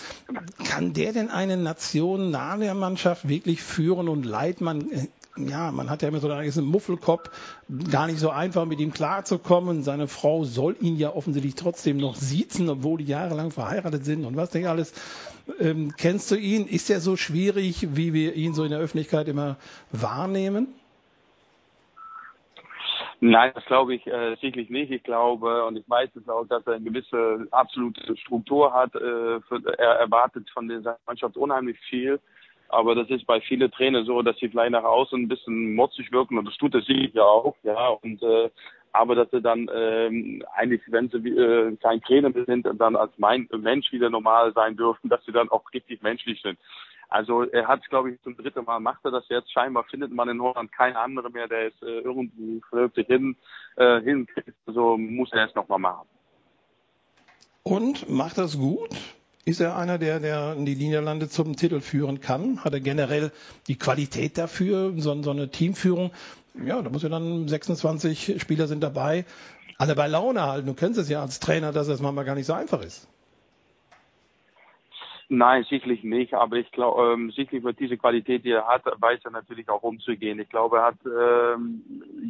Kann 0.64 0.94
der 0.94 1.12
denn 1.12 1.30
eine 1.30 1.58
Nation 1.58 2.32
nahe 2.32 2.60
der 2.60 2.74
Mannschaft 2.74 3.28
wirklich 3.28 3.62
führen 3.62 4.08
und 4.08 4.26
leiten? 4.26 4.64
Man, 4.64 4.90
äh, 4.92 5.08
ja, 5.36 5.74
man 5.74 5.90
hat 5.90 6.04
ja 6.04 6.08
immer 6.08 6.22
so 6.22 6.30
einen 6.30 6.66
Muffelkopf, 6.66 7.30
gar 7.92 8.08
nicht 8.08 8.20
so 8.20 8.30
einfach 8.30 8.66
mit 8.66 8.80
ihm 8.80 8.94
klarzukommen. 8.94 9.84
Seine 9.84 10.08
Frau 10.08 10.46
soll 10.46 10.78
ihn 10.80 10.96
ja 10.96 11.14
offensichtlich 11.14 11.56
trotzdem 11.56 11.98
noch 11.98 12.16
siezen, 12.16 12.70
obwohl 12.70 13.00
die 13.00 13.12
jahrelang 13.12 13.52
verheiratet 13.52 14.06
sind 14.06 14.24
und 14.24 14.38
was 14.38 14.54
nicht 14.54 14.70
alles. 14.70 14.94
Ähm, 15.60 15.94
kennst 15.98 16.32
du 16.32 16.36
ihn? 16.36 16.68
Ist 16.68 16.90
er 16.90 17.00
so 17.00 17.18
schwierig, 17.18 17.96
wie 17.96 18.14
wir 18.14 18.34
ihn 18.36 18.54
so 18.54 18.64
in 18.64 18.72
der 18.72 18.80
Öffentlichkeit 18.80 19.28
immer 19.28 19.58
wahrnehmen? 19.92 20.74
Nein, 23.24 23.52
das 23.54 23.64
glaube 23.66 23.94
ich 23.94 24.08
äh, 24.08 24.36
sicherlich 24.42 24.72
nicht. 24.72 24.92
Ich 24.92 25.04
glaube 25.04 25.66
und 25.66 25.78
ich 25.78 25.88
weiß 25.88 26.10
es 26.16 26.28
auch, 26.28 26.46
dass 26.48 26.66
er 26.66 26.74
eine 26.74 26.86
gewisse 26.86 27.48
absolute 27.52 28.18
Struktur 28.18 28.74
hat. 28.74 28.96
Äh, 28.96 29.42
für, 29.42 29.62
er 29.78 30.00
erwartet 30.00 30.50
von 30.50 30.68
der 30.68 30.98
Mannschaft 31.06 31.38
unheimlich 31.38 31.80
viel. 31.88 32.20
Aber 32.70 32.96
das 32.96 33.10
ist 33.10 33.28
bei 33.28 33.42
vielen 33.42 33.70
Trainern 33.70 34.06
so, 34.06 34.22
dass 34.22 34.38
sie 34.38 34.48
vielleicht 34.48 34.72
nach 34.72 34.86
außen 34.86 35.22
ein 35.22 35.28
bisschen 35.28 35.76
motzig 35.76 36.12
wirken 36.12 36.38
und 36.38 36.46
das 36.46 36.58
tut 36.58 36.74
er 36.74 36.82
sicher 36.82 37.26
auch, 37.26 37.56
ja. 37.64 37.90
Und 37.90 38.24
äh, 38.24 38.50
aber 38.94 39.16
dass 39.16 39.32
sie 39.32 39.42
dann 39.42 39.70
ähm, 39.74 40.44
eigentlich, 40.56 40.82
wenn 40.88 41.10
sie 41.10 41.18
äh, 41.18 41.76
kein 41.78 42.02
Trainer 42.02 42.32
sind, 42.46 42.68
dann 42.78 42.96
als 42.96 43.12
mein 43.18 43.48
Mensch 43.58 43.92
wieder 43.92 44.10
normal 44.10 44.54
sein 44.54 44.76
dürften, 44.76 45.10
dass 45.10 45.24
sie 45.26 45.32
dann 45.32 45.50
auch 45.50 45.64
richtig 45.74 46.02
menschlich 46.02 46.42
sind. 46.42 46.58
Also 47.10 47.44
er 47.44 47.68
hat, 47.68 47.88
glaube 47.90 48.12
ich, 48.12 48.22
zum 48.22 48.38
dritten 48.38 48.64
Mal 48.64 48.80
macht 48.80 49.04
er 49.04 49.12
das 49.12 49.28
jetzt. 49.28 49.52
Scheinbar 49.52 49.84
findet 49.84 50.14
man 50.14 50.30
in 50.30 50.42
Holland 50.42 50.72
keinen 50.72 50.96
anderen 50.96 51.34
mehr, 51.34 51.48
der 51.48 51.68
es 51.68 51.82
äh, 51.82 52.00
irgendwie 52.00 52.62
vernünftig 52.70 53.08
hin, 53.08 53.36
äh, 53.76 54.00
hinkriegt. 54.02 54.56
Also 54.66 54.98
muss 54.98 55.32
er 55.34 55.50
es 55.50 55.56
nochmal 55.56 55.80
machen. 55.80 56.08
Und 57.64 58.10
macht 58.10 58.38
das 58.38 58.58
gut? 58.58 58.90
Ist 59.44 59.60
er 59.60 59.76
einer, 59.76 59.98
der, 59.98 60.20
der 60.20 60.56
die 60.56 60.76
Niederlande 60.76 61.28
zum 61.28 61.56
Titel 61.56 61.82
führen 61.82 62.22
kann? 62.22 62.64
Hat 62.64 62.74
er 62.74 62.80
generell 62.80 63.32
die 63.68 63.76
Qualität 63.76 64.38
dafür, 64.38 64.94
so, 64.98 65.22
so 65.24 65.32
eine 65.32 65.50
Teamführung? 65.50 66.12
ja, 66.54 66.82
da 66.82 66.90
muss 66.90 67.04
ja 67.04 67.10
dann 67.10 67.48
26 67.48 68.42
Spieler 68.42 68.68
sind 68.68 68.82
dabei, 68.82 69.26
alle 69.78 69.96
bei 69.96 70.08
Laune 70.08 70.42
halten. 70.42 70.68
Du 70.68 70.74
kennst 70.74 71.00
es 71.00 71.10
ja 71.10 71.22
als 71.22 71.40
Trainer, 71.40 71.72
dass 71.72 71.88
das 71.88 72.02
manchmal 72.02 72.26
gar 72.26 72.36
nicht 72.36 72.46
so 72.46 72.54
einfach 72.54 72.82
ist. 72.82 73.08
Nein, 75.34 75.64
sicherlich 75.70 76.04
nicht. 76.04 76.34
Aber 76.34 76.58
ich 76.58 76.70
glaube, 76.74 77.14
ähm, 77.14 77.32
sicherlich 77.32 77.64
mit 77.64 77.80
dieser 77.80 77.96
Qualität, 77.96 78.44
die 78.44 78.52
er 78.52 78.68
hat, 78.68 78.84
weiß 78.86 79.22
er 79.24 79.32
natürlich 79.32 79.70
auch 79.70 79.82
umzugehen. 79.82 80.40
Ich 80.40 80.50
glaube, 80.50 80.80
er 80.80 80.84
hat 80.84 80.98
ähm, 81.06 81.82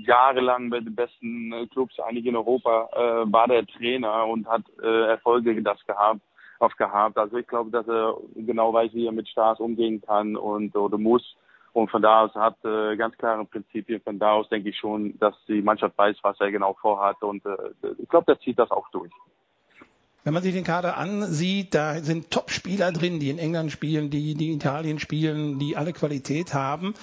jahrelang 0.06 0.70
bei 0.70 0.82
den 0.82 0.94
besten 0.94 1.52
äh, 1.52 1.66
Clubs 1.66 2.00
eigentlich 2.00 2.28
in 2.28 2.36
Europa 2.36 2.90
äh, 2.94 3.32
war 3.32 3.48
der 3.48 3.66
Trainer 3.66 4.28
und 4.28 4.48
hat 4.48 4.62
äh, 4.84 5.08
Erfolge 5.08 5.60
das 5.64 5.84
gehabt, 5.88 6.22
oft 6.62 6.78
gehabt. 6.78 7.18
Also 7.18 7.38
ich 7.38 7.48
glaube, 7.48 7.72
dass 7.72 7.88
er 7.88 8.16
genau 8.36 8.74
weiß, 8.74 8.94
wie 8.94 9.06
er 9.06 9.12
mit 9.12 9.28
Stars 9.28 9.60
umgehen 9.60 10.02
kann 10.02 10.36
und 10.36 10.76
oder 10.76 10.98
muss. 10.98 11.36
Und 11.74 11.90
von 11.90 12.02
da 12.02 12.24
aus 12.24 12.36
hat 12.36 12.64
äh, 12.66 12.98
ganz 12.98 13.18
klare 13.18 13.46
Prinzipien. 13.46 14.02
Von 14.02 14.20
da 14.20 14.34
aus 14.34 14.50
denke 14.50 14.70
ich 14.70 14.78
schon, 14.78 15.18
dass 15.20 15.36
die 15.48 15.62
Mannschaft 15.62 15.98
weiß, 15.98 16.18
was 16.22 16.40
er 16.40 16.52
genau 16.52 16.74
vorhat. 16.74 17.24
Und 17.24 17.46
äh, 17.46 17.56
ich 17.98 18.10
glaube, 18.10 18.26
der 18.26 18.40
zieht 18.40 18.60
das 18.60 18.72
auch 18.72 18.90
durch. 18.92 19.12
Wenn 20.24 20.34
man 20.34 20.44
sich 20.44 20.54
den 20.54 20.66
Kader 20.66 20.98
ansieht, 20.98 21.74
da 21.74 21.96
sind 21.96 22.30
Top-Spieler 22.30 22.92
drin, 22.92 23.20
die 23.20 23.30
in 23.30 23.40
England 23.40 23.72
spielen, 23.72 24.10
die, 24.10 24.36
die 24.36 24.50
in 24.50 24.58
Italien 24.58 25.00
spielen, 25.00 25.58
die 25.58 25.78
alle 25.78 25.94
Qualität 25.94 26.54
haben. 26.54 26.94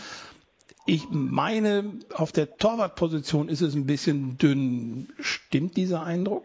Ich 0.87 1.09
meine, 1.11 1.99
auf 2.15 2.31
der 2.31 2.57
Torwartposition 2.57 3.49
ist 3.49 3.61
es 3.61 3.75
ein 3.75 3.87
bisschen 3.87 4.38
dünn. 4.38 5.09
Stimmt 5.19 5.77
dieser 5.77 6.05
Eindruck? 6.05 6.45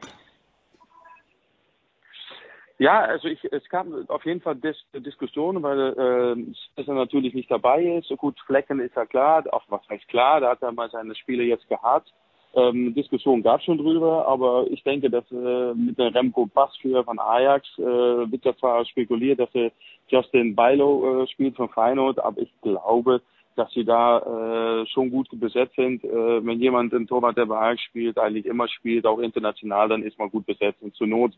Ja, 2.84 3.00
also 3.00 3.30
ich, 3.30 3.42
es 3.46 3.64
gab 3.70 3.88
auf 4.10 4.26
jeden 4.26 4.42
Fall 4.42 4.58
Dis 4.58 4.76
Diskussionen, 4.94 5.64
weil 5.64 5.80
äh, 5.80 6.54
dass 6.76 6.86
er 6.86 6.96
natürlich 6.96 7.34
nicht 7.34 7.50
dabei 7.50 7.82
ist. 7.82 8.10
So 8.10 8.18
gut, 8.18 8.38
Flecken 8.46 8.82
ist 8.82 8.94
ja 8.98 9.06
klar, 9.06 9.42
auch 9.54 9.64
was 9.70 9.88
heißt 9.90 10.06
klar, 10.10 10.42
da 10.42 10.50
hat 10.50 10.62
er 10.62 10.74
mal 10.74 10.90
seine 10.90 11.16
Spiele 11.16 11.44
jetzt 11.44 11.66
gehabt. 11.70 12.12
Ähm, 12.54 12.94
Diskussion 12.94 13.42
gab 13.42 13.62
schon 13.62 13.78
drüber, 13.78 14.28
aber 14.28 14.66
ich 14.70 14.84
denke, 14.84 15.10
dass 15.10 15.24
äh, 15.32 15.74
mit 15.74 15.98
der 15.98 16.14
Remco 16.14 16.46
Passführer 16.46 17.06
von 17.06 17.20
Ajax 17.20 17.66
äh, 17.78 17.84
wird 17.84 18.44
ja 18.44 18.54
zwar 18.58 18.84
spekuliert, 18.84 19.40
dass 19.40 19.56
er 19.56 19.72
Justin 20.10 20.54
Bilo 20.54 21.24
äh, 21.24 21.28
spielt 21.28 21.56
von 21.56 21.70
Feyenoord, 21.70 22.20
aber 22.20 22.42
ich 22.42 22.52
glaube, 22.62 23.22
dass 23.56 23.72
sie 23.72 23.86
da 23.86 24.82
äh, 24.82 24.86
schon 24.88 25.10
gut 25.10 25.30
besetzt 25.32 25.78
sind. 25.78 26.04
Äh, 26.04 26.46
wenn 26.46 26.60
jemand 26.60 26.92
im 26.92 27.08
Torwart 27.08 27.38
der 27.38 27.50
Ajax 27.50 27.82
spielt, 27.84 28.18
eigentlich 28.18 28.46
immer 28.46 28.68
spielt, 28.68 29.06
auch 29.06 29.20
international, 29.20 29.88
dann 29.88 30.04
ist 30.04 30.20
man 30.20 30.30
gut 30.30 30.46
besetzt. 30.46 30.82
Und 30.82 30.94
zur 30.96 31.08
Not 31.08 31.32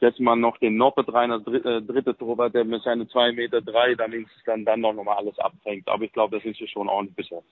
setzt 0.00 0.20
man 0.20 0.40
noch 0.40 0.58
den 0.58 0.76
Noppet 0.76 1.12
rein 1.12 1.30
als 1.30 1.44
dritte, 1.44 1.82
dritte 1.82 2.16
Torwart, 2.16 2.54
der 2.54 2.64
mit 2.64 2.82
seinen 2.82 3.08
zwei 3.08 3.32
Meter 3.32 3.62
drei 3.62 3.94
dann 3.94 4.12
dann, 4.44 4.64
dann 4.64 4.80
noch 4.80 4.94
mal 4.94 5.16
alles 5.16 5.38
abfängt. 5.38 5.88
Aber 5.88 6.04
ich 6.04 6.12
glaube, 6.12 6.36
das 6.36 6.44
ist 6.44 6.60
ja 6.60 6.66
schon 6.66 6.88
ordentlich 6.88 7.16
besetzt. 7.16 7.46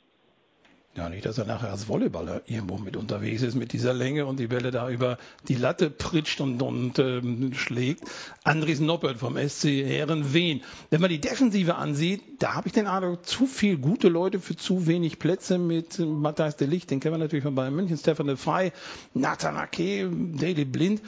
Ja, 0.97 1.09
nicht, 1.09 1.27
dass 1.27 1.39
er 1.39 1.45
nachher 1.45 1.73
als 1.73 1.89
Volleyballer 1.89 2.43
irgendwo 2.47 2.79
mit 2.79 2.97
unterwegs 2.97 3.43
ist 3.43 3.57
mit 3.57 3.73
dieser 3.73 3.93
Länge 3.93 4.27
und 4.27 4.39
die 4.39 4.47
Bälle 4.47 4.71
da 4.71 4.89
über 4.89 5.19
die 5.49 5.57
Latte 5.57 5.91
pritscht 5.91 6.41
und, 6.41 6.63
und 6.63 7.01
ähm, 7.01 7.53
schlägt. 7.53 8.05
Andries 8.45 8.79
Noppert 8.79 9.19
vom 9.19 9.37
SC 9.37 9.85
Herrenwehen. 9.85 10.63
Wenn 10.91 11.01
man 11.01 11.11
die 11.11 11.21
Defensive 11.21 11.75
ansieht, 11.75 12.23
da 12.39 12.55
habe 12.55 12.69
ich 12.69 12.75
den 12.75 12.87
Eindruck, 12.87 13.27
zu 13.27 13.47
viel 13.47 13.77
gute 13.77 14.09
Leute 14.09 14.39
für 14.39 14.55
zu 14.55 14.87
wenig 14.87 15.19
Plätze 15.19 15.59
mit 15.59 15.99
Matthias 15.99 16.57
de 16.57 16.69
Licht, 16.69 16.93
den 16.93 17.01
kennen 17.01 17.15
wir 17.15 17.19
natürlich 17.19 17.45
von 17.45 17.57
Bayern 17.57 17.75
München, 17.75 17.97
Stefan 17.97 18.29
de 18.29 18.37
Frey, 18.37 18.71
Nathan 19.15 19.57
Ake, 19.57 20.09
Daily 20.09 20.65
Blind. 20.65 21.03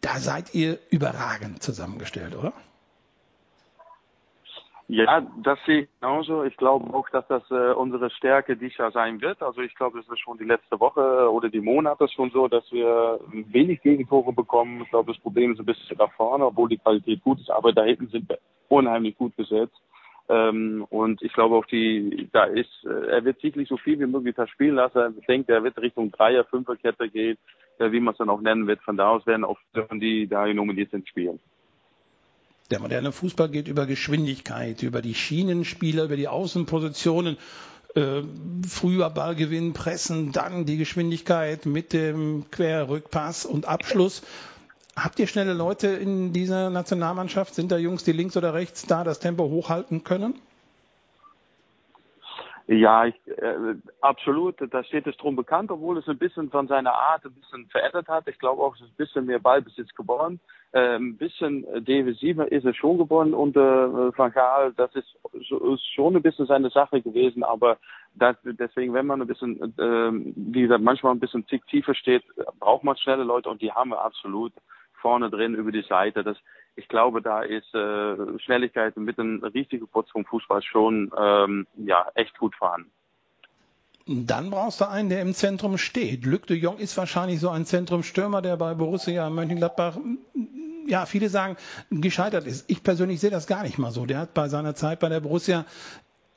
Da 0.00 0.18
seid 0.18 0.54
ihr 0.54 0.78
überragend 0.90 1.62
zusammengestellt, 1.62 2.36
oder? 2.36 2.52
Ja, 4.90 5.20
das 5.42 5.58
sehe 5.66 5.82
ich 5.82 5.88
genauso. 6.00 6.44
Ich 6.44 6.56
glaube 6.56 6.94
auch, 6.94 7.10
dass 7.10 7.26
das 7.28 7.42
äh, 7.50 7.72
unsere 7.74 8.08
Stärke 8.08 8.56
dieses 8.56 8.78
Jahr 8.78 8.90
sein 8.90 9.20
wird. 9.20 9.42
Also 9.42 9.60
ich 9.60 9.74
glaube, 9.74 9.98
es 9.98 10.08
ist 10.08 10.18
schon 10.20 10.38
die 10.38 10.44
letzte 10.44 10.80
Woche 10.80 11.30
oder 11.30 11.50
die 11.50 11.60
Monate 11.60 12.08
schon 12.08 12.30
so, 12.30 12.48
dass 12.48 12.64
wir 12.72 13.20
wenig 13.30 13.82
Gegentore 13.82 14.32
bekommen. 14.32 14.80
Ich 14.80 14.88
glaube, 14.88 15.12
das 15.12 15.20
Problem 15.20 15.52
ist 15.52 15.58
ein 15.58 15.66
bisschen 15.66 15.98
da 15.98 16.08
vorne, 16.08 16.46
obwohl 16.46 16.70
die 16.70 16.78
Qualität 16.78 17.22
gut 17.22 17.38
ist, 17.38 17.50
aber 17.50 17.74
da 17.74 17.84
hinten 17.84 18.08
sind 18.08 18.30
wir 18.30 18.38
unheimlich 18.68 19.14
gut 19.18 19.36
besetzt. 19.36 19.76
Ähm, 20.28 20.84
und 20.90 21.22
ich 21.22 21.32
glaube 21.32 21.56
auch 21.56 21.64
die, 21.64 22.28
da 22.32 22.44
ist, 22.44 22.84
äh, 22.84 23.08
er 23.08 23.24
wird 23.24 23.40
sicherlich 23.40 23.68
so 23.68 23.78
viel 23.78 23.98
wie 23.98 24.06
möglich 24.06 24.34
das 24.34 24.50
spielen 24.50 24.74
lassen. 24.74 25.16
Ich 25.18 25.26
denke, 25.26 25.52
er 25.52 25.64
wird 25.64 25.78
Richtung 25.78 26.12
Dreier, 26.12 26.44
Fünferkette 26.44 27.08
gehen, 27.08 27.38
äh, 27.78 27.90
wie 27.92 28.00
man 28.00 28.12
es 28.12 28.18
dann 28.18 28.28
auch 28.28 28.40
nennen 28.40 28.66
wird. 28.66 28.82
Von 28.82 28.96
da 28.96 29.08
aus 29.08 29.26
werden 29.26 29.44
auch 29.44 29.58
die 29.92 30.26
da 30.26 30.46
nominiert 30.52 30.90
sind 30.90 31.08
spielen. 31.08 31.38
Der 32.70 32.80
moderne 32.80 33.12
Fußball 33.12 33.48
geht 33.48 33.68
über 33.68 33.86
Geschwindigkeit, 33.86 34.82
über 34.82 35.00
die 35.00 35.14
Schienenspieler, 35.14 36.04
über 36.04 36.16
die 36.16 36.28
Außenpositionen. 36.28 37.38
Äh, 37.94 38.22
früher 38.68 39.08
Ballgewinn, 39.08 39.72
Pressen, 39.72 40.32
dann 40.32 40.66
die 40.66 40.76
Geschwindigkeit 40.76 41.64
mit 41.64 41.94
dem 41.94 42.44
Querrückpass 42.50 43.46
und 43.46 43.66
Abschluss. 43.66 44.22
Habt 45.04 45.18
ihr 45.20 45.26
schnelle 45.26 45.52
Leute 45.52 45.88
in 45.88 46.32
dieser 46.32 46.70
Nationalmannschaft? 46.70 47.54
Sind 47.54 47.70
da 47.70 47.78
Jungs, 47.78 48.04
die 48.04 48.12
links 48.12 48.36
oder 48.36 48.54
rechts 48.54 48.86
da 48.86 49.04
das 49.04 49.20
Tempo 49.20 49.44
hochhalten 49.44 50.02
können? 50.02 50.34
Ja, 52.66 53.06
ich, 53.06 53.14
äh, 53.26 53.76
absolut. 54.02 54.56
Da 54.58 54.84
steht 54.84 55.06
es 55.06 55.16
drum 55.16 55.36
bekannt, 55.36 55.70
obwohl 55.70 55.96
es 55.98 56.08
ein 56.08 56.18
bisschen 56.18 56.50
von 56.50 56.68
seiner 56.68 56.92
Art 56.92 57.24
ein 57.24 57.32
bisschen 57.32 57.66
verändert 57.68 58.08
hat. 58.08 58.28
Ich 58.28 58.38
glaube 58.38 58.62
auch, 58.62 58.74
es 58.74 58.82
ist 58.82 58.88
ein 58.88 58.96
bisschen 58.96 59.26
mehr 59.26 59.38
Ballbesitz 59.38 59.94
geworden. 59.94 60.40
Äh, 60.72 60.96
ein 60.96 61.16
bisschen 61.16 61.64
defensiver 61.84 62.50
ist 62.52 62.66
er 62.66 62.74
schon 62.74 62.98
geworden 62.98 63.32
unter 63.32 64.10
äh, 64.10 64.18
Van 64.18 64.32
Gaal. 64.32 64.74
Das 64.76 64.94
ist, 64.94 65.16
ist 65.32 65.94
schon 65.94 66.16
ein 66.16 66.22
bisschen 66.22 66.46
seine 66.46 66.68
Sache 66.68 67.00
gewesen, 67.00 67.42
aber 67.42 67.78
das, 68.14 68.36
deswegen, 68.42 68.92
wenn 68.92 69.06
man 69.06 69.22
ein 69.22 69.28
bisschen, 69.28 69.62
äh, 69.78 70.32
wie 70.36 70.62
gesagt, 70.62 70.82
manchmal 70.82 71.12
ein 71.12 71.20
bisschen 71.20 71.46
tiefer 71.46 71.94
steht, 71.94 72.24
braucht 72.58 72.84
man 72.84 72.98
schnelle 72.98 73.24
Leute 73.24 73.48
und 73.48 73.62
die 73.62 73.72
haben 73.72 73.90
wir 73.90 74.02
absolut 74.02 74.52
vorne 75.00 75.30
drin 75.30 75.54
über 75.54 75.72
die 75.72 75.82
Seite. 75.82 76.22
Das, 76.22 76.36
ich 76.76 76.88
glaube, 76.88 77.22
da 77.22 77.42
ist 77.42 77.74
äh, 77.74 78.38
Schnelligkeit 78.38 78.96
mit 78.96 79.18
einem 79.18 79.42
richtigen 79.42 79.88
Putz 79.88 80.10
vom 80.10 80.24
Fußball 80.24 80.62
schon 80.62 81.10
ähm, 81.18 81.66
ja, 81.76 82.06
echt 82.14 82.38
gut 82.38 82.54
vorhanden. 82.54 82.90
Dann 84.10 84.50
brauchst 84.50 84.80
du 84.80 84.88
einen, 84.88 85.10
der 85.10 85.20
im 85.20 85.34
Zentrum 85.34 85.76
steht. 85.76 86.24
Luc 86.24 86.46
de 86.46 86.56
Jong 86.56 86.78
ist 86.78 86.96
wahrscheinlich 86.96 87.40
so 87.40 87.50
ein 87.50 87.66
Zentrumstürmer, 87.66 88.40
der 88.40 88.56
bei 88.56 88.72
Borussia 88.72 89.28
Mönchengladbach, 89.28 89.98
ja, 90.86 91.04
viele 91.04 91.28
sagen, 91.28 91.56
gescheitert 91.90 92.46
ist. 92.46 92.70
Ich 92.70 92.82
persönlich 92.82 93.20
sehe 93.20 93.28
das 93.30 93.46
gar 93.46 93.62
nicht 93.62 93.76
mal 93.76 93.90
so. 93.90 94.06
Der 94.06 94.20
hat 94.20 94.32
bei 94.32 94.48
seiner 94.48 94.74
Zeit 94.74 95.00
bei 95.00 95.10
der 95.10 95.20
Borussia 95.20 95.66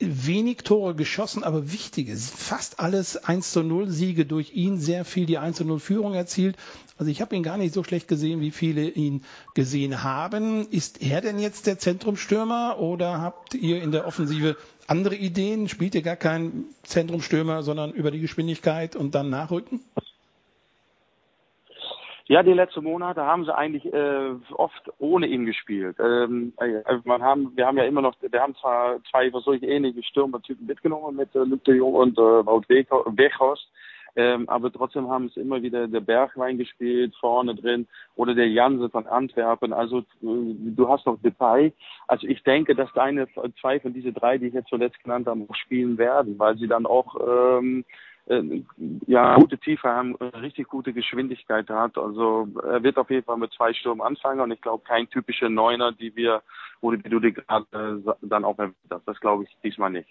wenig 0.02 0.58
Tore 0.58 0.94
geschossen, 0.94 1.44
aber 1.44 1.72
wichtiges. 1.72 2.30
Fast 2.30 2.80
alles 2.80 3.16
1 3.16 3.52
zu 3.52 3.62
0 3.62 3.88
Siege 3.88 4.26
durch 4.26 4.54
ihn, 4.54 4.78
sehr 4.78 5.04
viel 5.04 5.26
die 5.26 5.38
1 5.38 5.56
zu 5.56 5.64
0 5.64 5.80
Führung 5.80 6.14
erzielt. 6.14 6.56
Also 6.98 7.10
ich 7.10 7.20
habe 7.20 7.34
ihn 7.34 7.42
gar 7.42 7.56
nicht 7.56 7.74
so 7.74 7.84
schlecht 7.84 8.08
gesehen, 8.08 8.40
wie 8.40 8.50
viele 8.50 8.88
ihn 8.88 9.24
gesehen 9.54 10.02
haben. 10.02 10.68
Ist 10.68 11.02
er 11.02 11.20
denn 11.20 11.38
jetzt 11.38 11.66
der 11.66 11.78
Zentrumstürmer 11.78 12.78
oder 12.78 13.20
habt 13.20 13.54
ihr 13.54 13.82
in 13.82 13.92
der 13.92 14.06
Offensive 14.06 14.56
andere 14.86 15.16
Ideen? 15.16 15.68
Spielt 15.68 15.94
ihr 15.94 16.02
gar 16.02 16.16
keinen 16.16 16.66
Zentrumstürmer, 16.82 17.62
sondern 17.62 17.92
über 17.92 18.10
die 18.10 18.20
Geschwindigkeit 18.20 18.96
und 18.96 19.14
dann 19.14 19.30
nachrücken? 19.30 19.80
Ja, 22.26 22.42
die 22.42 22.52
letzten 22.52 22.84
Monate 22.84 23.22
haben 23.22 23.44
sie 23.44 23.54
eigentlich 23.54 23.92
äh, 23.92 24.34
oft 24.54 24.90
ohne 24.98 25.26
ihn 25.26 25.44
gespielt. 25.44 25.96
Ähm, 25.98 26.52
äh, 26.58 26.82
man 27.04 27.22
haben, 27.22 27.52
wir 27.56 27.66
haben 27.66 27.78
ja 27.78 27.84
immer 27.84 28.02
noch, 28.02 28.14
wir 28.20 28.40
haben 28.40 28.54
zwar 28.56 29.02
zwei 29.10 29.30
solche 29.30 29.66
ähnliche 29.66 30.02
Stürmertypen 30.02 30.66
mitgenommen 30.66 31.16
mit 31.16 31.34
äh, 31.34 31.40
Luc 31.40 31.64
de 31.64 31.76
Jong 31.76 31.94
und 31.94 32.18
äh, 32.18 32.46
Wout 32.46 32.68
Weghorst. 32.68 33.68
Ähm, 34.14 34.48
aber 34.48 34.70
trotzdem 34.70 35.08
haben 35.08 35.26
es 35.26 35.36
immer 35.36 35.62
wieder 35.62 35.88
der 35.88 36.00
Bergwein 36.00 36.58
gespielt, 36.58 37.14
vorne 37.18 37.54
drin, 37.54 37.86
oder 38.14 38.34
der 38.34 38.48
Janse 38.48 38.90
von 38.90 39.06
Antwerpen. 39.06 39.72
Also 39.72 40.00
äh, 40.00 40.02
du 40.20 40.88
hast 40.88 41.06
noch 41.06 41.18
Depay. 41.22 41.72
Also 42.08 42.26
ich 42.26 42.42
denke, 42.42 42.74
dass 42.74 42.92
deine 42.92 43.26
zwei 43.60 43.80
von 43.80 43.94
diese 43.94 44.12
drei, 44.12 44.36
die 44.36 44.48
ich 44.48 44.54
jetzt 44.54 44.68
zuletzt 44.68 45.02
genannt 45.02 45.26
habe, 45.26 45.46
auch 45.48 45.54
spielen 45.54 45.96
werden, 45.96 46.38
weil 46.38 46.58
sie 46.58 46.68
dann 46.68 46.84
auch 46.84 47.16
ähm, 47.26 47.84
äh, 47.84 48.11
ja, 49.06 49.36
gute 49.36 49.58
Tiefe 49.58 49.88
haben, 49.88 50.14
richtig 50.16 50.68
gute 50.68 50.92
Geschwindigkeit 50.92 51.68
hat. 51.68 51.98
Also 51.98 52.48
er 52.62 52.82
wird 52.82 52.96
auf 52.96 53.10
jeden 53.10 53.24
Fall 53.24 53.36
mit 53.36 53.52
zwei 53.52 53.72
Sturm 53.74 54.00
anfangen 54.00 54.40
und 54.40 54.52
ich 54.52 54.60
glaube 54.60 54.84
kein 54.86 55.08
typischer 55.10 55.48
Neuner, 55.48 55.92
die 55.92 56.14
wir, 56.14 56.42
oder 56.80 56.98
die 56.98 57.08
du 57.08 57.18
dir 57.18 57.32
gerade 57.32 57.66
äh, 58.06 58.12
dann 58.22 58.44
auch 58.44 58.58
erwähnt 58.58 58.76
hast. 58.90 59.06
Das 59.06 59.18
glaube 59.20 59.44
ich 59.44 59.50
diesmal 59.64 59.90
nicht. 59.90 60.08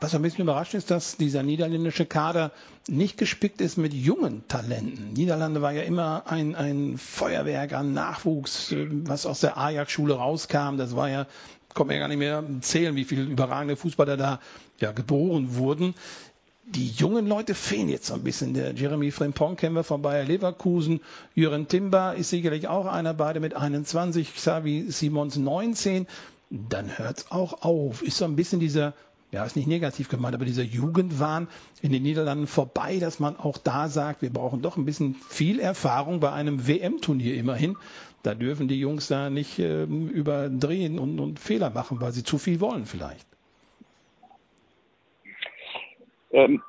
Was 0.00 0.14
ein 0.14 0.22
bisschen 0.22 0.42
überrascht 0.44 0.74
ist, 0.74 0.90
dass 0.90 1.16
dieser 1.16 1.42
niederländische 1.42 2.04
Kader 2.04 2.52
nicht 2.88 3.16
gespickt 3.16 3.60
ist 3.60 3.76
mit 3.76 3.94
jungen 3.94 4.46
Talenten. 4.48 5.12
Niederlande 5.14 5.62
war 5.62 5.72
ja 5.72 5.82
immer 5.82 6.24
ein, 6.26 6.54
ein 6.54 6.98
Feuerwerk 6.98 7.72
an 7.72 7.92
Nachwuchs, 7.92 8.70
äh, 8.70 8.86
was 8.90 9.26
aus 9.26 9.40
der 9.40 9.58
Ajax-Schule 9.58 10.14
rauskam. 10.14 10.76
Das 10.76 10.94
war 10.94 11.10
ja, 11.10 11.26
kommt 11.74 11.90
mir 11.90 11.98
gar 11.98 12.08
nicht 12.08 12.18
mehr 12.18 12.44
zählen, 12.60 12.94
wie 12.94 13.04
viele 13.04 13.24
überragende 13.24 13.76
Fußballer 13.76 14.16
da 14.16 14.40
ja, 14.78 14.92
geboren 14.92 15.56
wurden 15.56 15.94
die 16.66 16.88
jungen 16.88 17.26
Leute 17.26 17.54
fehlen 17.54 17.88
jetzt 17.88 18.06
so 18.06 18.14
ein 18.14 18.22
bisschen. 18.22 18.54
Der 18.54 18.72
Jeremy 18.72 19.10
Frimpong 19.10 19.56
kennen 19.56 19.74
wir 19.74 19.84
von 19.84 20.02
Bayer 20.02 20.24
Leverkusen. 20.24 21.00
Jürgen 21.34 21.68
Timber 21.68 22.14
ist 22.14 22.30
sicherlich 22.30 22.68
auch 22.68 22.86
einer, 22.86 23.14
beide 23.14 23.40
mit 23.40 23.54
21, 23.54 24.34
Xavi 24.34 24.86
Simons 24.88 25.36
19. 25.36 26.06
Dann 26.50 26.98
hört's 26.98 27.30
auch 27.30 27.62
auf. 27.62 28.02
Ist 28.02 28.16
so 28.16 28.24
ein 28.24 28.36
bisschen 28.36 28.60
dieser, 28.60 28.94
ja, 29.30 29.44
ist 29.44 29.56
nicht 29.56 29.68
negativ 29.68 30.08
gemeint, 30.08 30.34
aber 30.34 30.44
dieser 30.44 30.62
Jugendwahn 30.62 31.48
in 31.82 31.92
den 31.92 32.02
Niederlanden 32.02 32.46
vorbei, 32.46 32.98
dass 32.98 33.20
man 33.20 33.36
auch 33.36 33.58
da 33.58 33.88
sagt, 33.88 34.22
wir 34.22 34.32
brauchen 34.32 34.62
doch 34.62 34.76
ein 34.76 34.86
bisschen 34.86 35.16
viel 35.28 35.60
Erfahrung 35.60 36.20
bei 36.20 36.32
einem 36.32 36.66
WM-Turnier 36.66 37.34
immerhin. 37.34 37.76
Da 38.22 38.34
dürfen 38.34 38.68
die 38.68 38.80
Jungs 38.80 39.08
da 39.08 39.28
nicht 39.28 39.58
äh, 39.58 39.84
überdrehen 39.84 40.98
und, 40.98 41.20
und 41.20 41.38
Fehler 41.38 41.68
machen, 41.68 42.00
weil 42.00 42.12
sie 42.12 42.22
zu 42.22 42.38
viel 42.38 42.60
wollen 42.60 42.86
vielleicht. 42.86 43.26
Ähm, 46.36 46.60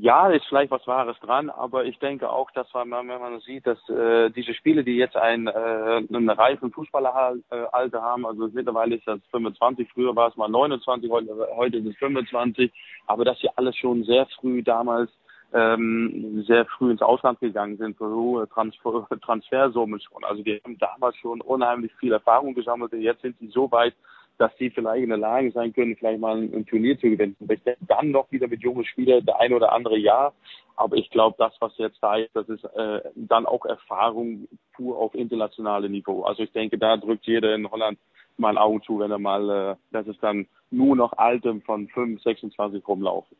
ja, 0.00 0.30
ist 0.30 0.46
vielleicht 0.48 0.72
was 0.72 0.84
Wahres 0.88 1.16
dran, 1.20 1.48
aber 1.48 1.84
ich 1.84 1.96
denke 2.00 2.28
auch, 2.28 2.50
dass 2.50 2.66
man, 2.74 2.90
wenn 2.90 3.20
man 3.20 3.38
sieht, 3.38 3.64
dass 3.68 3.78
äh, 3.88 4.30
diese 4.30 4.52
Spiele, 4.52 4.82
die 4.82 4.96
jetzt 4.96 5.16
ein, 5.16 5.46
äh, 5.46 5.50
einen 5.50 6.28
reifen 6.28 6.72
Fußballeralter 6.72 8.02
haben, 8.02 8.26
also 8.26 8.48
mittlerweile 8.52 8.96
ist 8.96 9.06
das 9.06 9.20
25, 9.30 9.88
früher 9.92 10.16
war 10.16 10.30
es 10.30 10.36
mal 10.36 10.48
29, 10.48 11.08
heute, 11.08 11.48
heute 11.54 11.76
ist 11.76 11.86
es 11.86 11.96
25, 11.98 12.72
aber 13.06 13.24
dass 13.24 13.38
sie 13.38 13.48
alles 13.54 13.76
schon 13.76 14.02
sehr 14.02 14.26
früh 14.40 14.60
damals 14.60 15.08
ähm, 15.54 16.42
sehr 16.48 16.64
früh 16.66 16.90
ins 16.90 17.02
Ausland 17.02 17.38
gegangen 17.38 17.76
sind 17.76 17.96
für 17.98 18.08
hohe 18.08 18.48
Transfer 18.48 19.06
Transfersummen 19.24 20.00
schon. 20.00 20.24
Also 20.24 20.42
die 20.42 20.60
haben 20.64 20.78
damals 20.78 21.16
schon 21.18 21.40
unheimlich 21.42 21.92
viel 22.00 22.12
Erfahrung 22.12 22.54
gesammelt 22.54 22.92
und 22.92 23.02
jetzt 23.02 23.22
sind 23.22 23.38
sie 23.38 23.48
so 23.48 23.70
weit, 23.70 23.94
dass 24.38 24.56
sie 24.58 24.70
vielleicht 24.70 25.02
in 25.02 25.10
der 25.10 25.18
Lage 25.18 25.50
sein 25.52 25.72
können, 25.72 25.96
vielleicht 25.96 26.20
mal 26.20 26.36
ein, 26.36 26.52
ein 26.54 26.66
Turnier 26.66 26.98
zu 26.98 27.08
gewinnen. 27.10 27.36
Ich 27.40 27.62
denke 27.62 27.84
dann 27.86 28.10
noch 28.10 28.30
wieder 28.32 28.48
mit 28.48 28.60
jungen 28.60 28.84
Spielern, 28.84 29.24
der 29.24 29.40
ein 29.40 29.52
oder 29.52 29.72
andere 29.72 29.98
ja. 29.98 30.32
Aber 30.76 30.96
ich 30.96 31.10
glaube, 31.10 31.36
das, 31.38 31.52
was 31.60 31.76
jetzt 31.78 31.98
da 32.02 32.16
ist, 32.16 32.34
das 32.34 32.48
ist 32.48 32.64
äh, 32.64 33.00
dann 33.14 33.46
auch 33.46 33.64
Erfahrung 33.66 34.48
pur 34.74 34.98
auf 34.98 35.14
internationalem 35.14 35.92
Niveau. 35.92 36.22
Also 36.22 36.42
ich 36.42 36.52
denke, 36.52 36.78
da 36.78 36.96
drückt 36.96 37.26
jeder 37.26 37.54
in 37.54 37.70
Holland 37.70 37.98
mal 38.38 38.50
ein 38.50 38.58
Augen 38.58 38.82
zu, 38.82 38.98
wenn 38.98 39.10
er 39.10 39.18
mal, 39.18 39.50
äh, 39.50 39.76
dass 39.92 40.06
es 40.06 40.18
dann 40.20 40.46
nur 40.70 40.96
noch 40.96 41.12
Altem 41.18 41.62
von 41.62 41.88
5, 41.88 42.22
26 42.22 42.86
rumlaufen. 42.88 43.36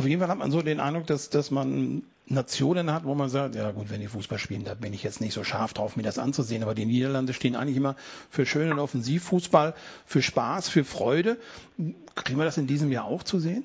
Auf 0.00 0.06
jeden 0.06 0.18
Fall 0.18 0.30
hat 0.30 0.38
man 0.38 0.50
so 0.50 0.62
den 0.62 0.80
Eindruck, 0.80 1.06
dass, 1.06 1.28
dass 1.28 1.50
man 1.50 2.04
Nationen 2.24 2.90
hat, 2.90 3.04
wo 3.04 3.14
man 3.14 3.28
sagt, 3.28 3.54
ja 3.54 3.70
gut, 3.70 3.90
wenn 3.90 4.00
die 4.00 4.06
Fußball 4.06 4.38
spielen, 4.38 4.64
da 4.64 4.72
bin 4.72 4.94
ich 4.94 5.02
jetzt 5.02 5.20
nicht 5.20 5.34
so 5.34 5.44
scharf 5.44 5.74
drauf, 5.74 5.94
mir 5.94 6.02
das 6.02 6.18
anzusehen. 6.18 6.62
Aber 6.62 6.74
die 6.74 6.86
Niederlande 6.86 7.34
stehen 7.34 7.54
eigentlich 7.54 7.76
immer 7.76 7.96
für 8.30 8.46
schönen 8.46 8.78
Offensivfußball, 8.78 9.74
für 10.06 10.22
Spaß, 10.22 10.70
für 10.70 10.84
Freude. 10.84 11.36
Kriegen 12.14 12.38
wir 12.38 12.46
das 12.46 12.56
in 12.56 12.66
diesem 12.66 12.90
Jahr 12.90 13.04
auch 13.04 13.22
zu 13.24 13.38
sehen? 13.38 13.62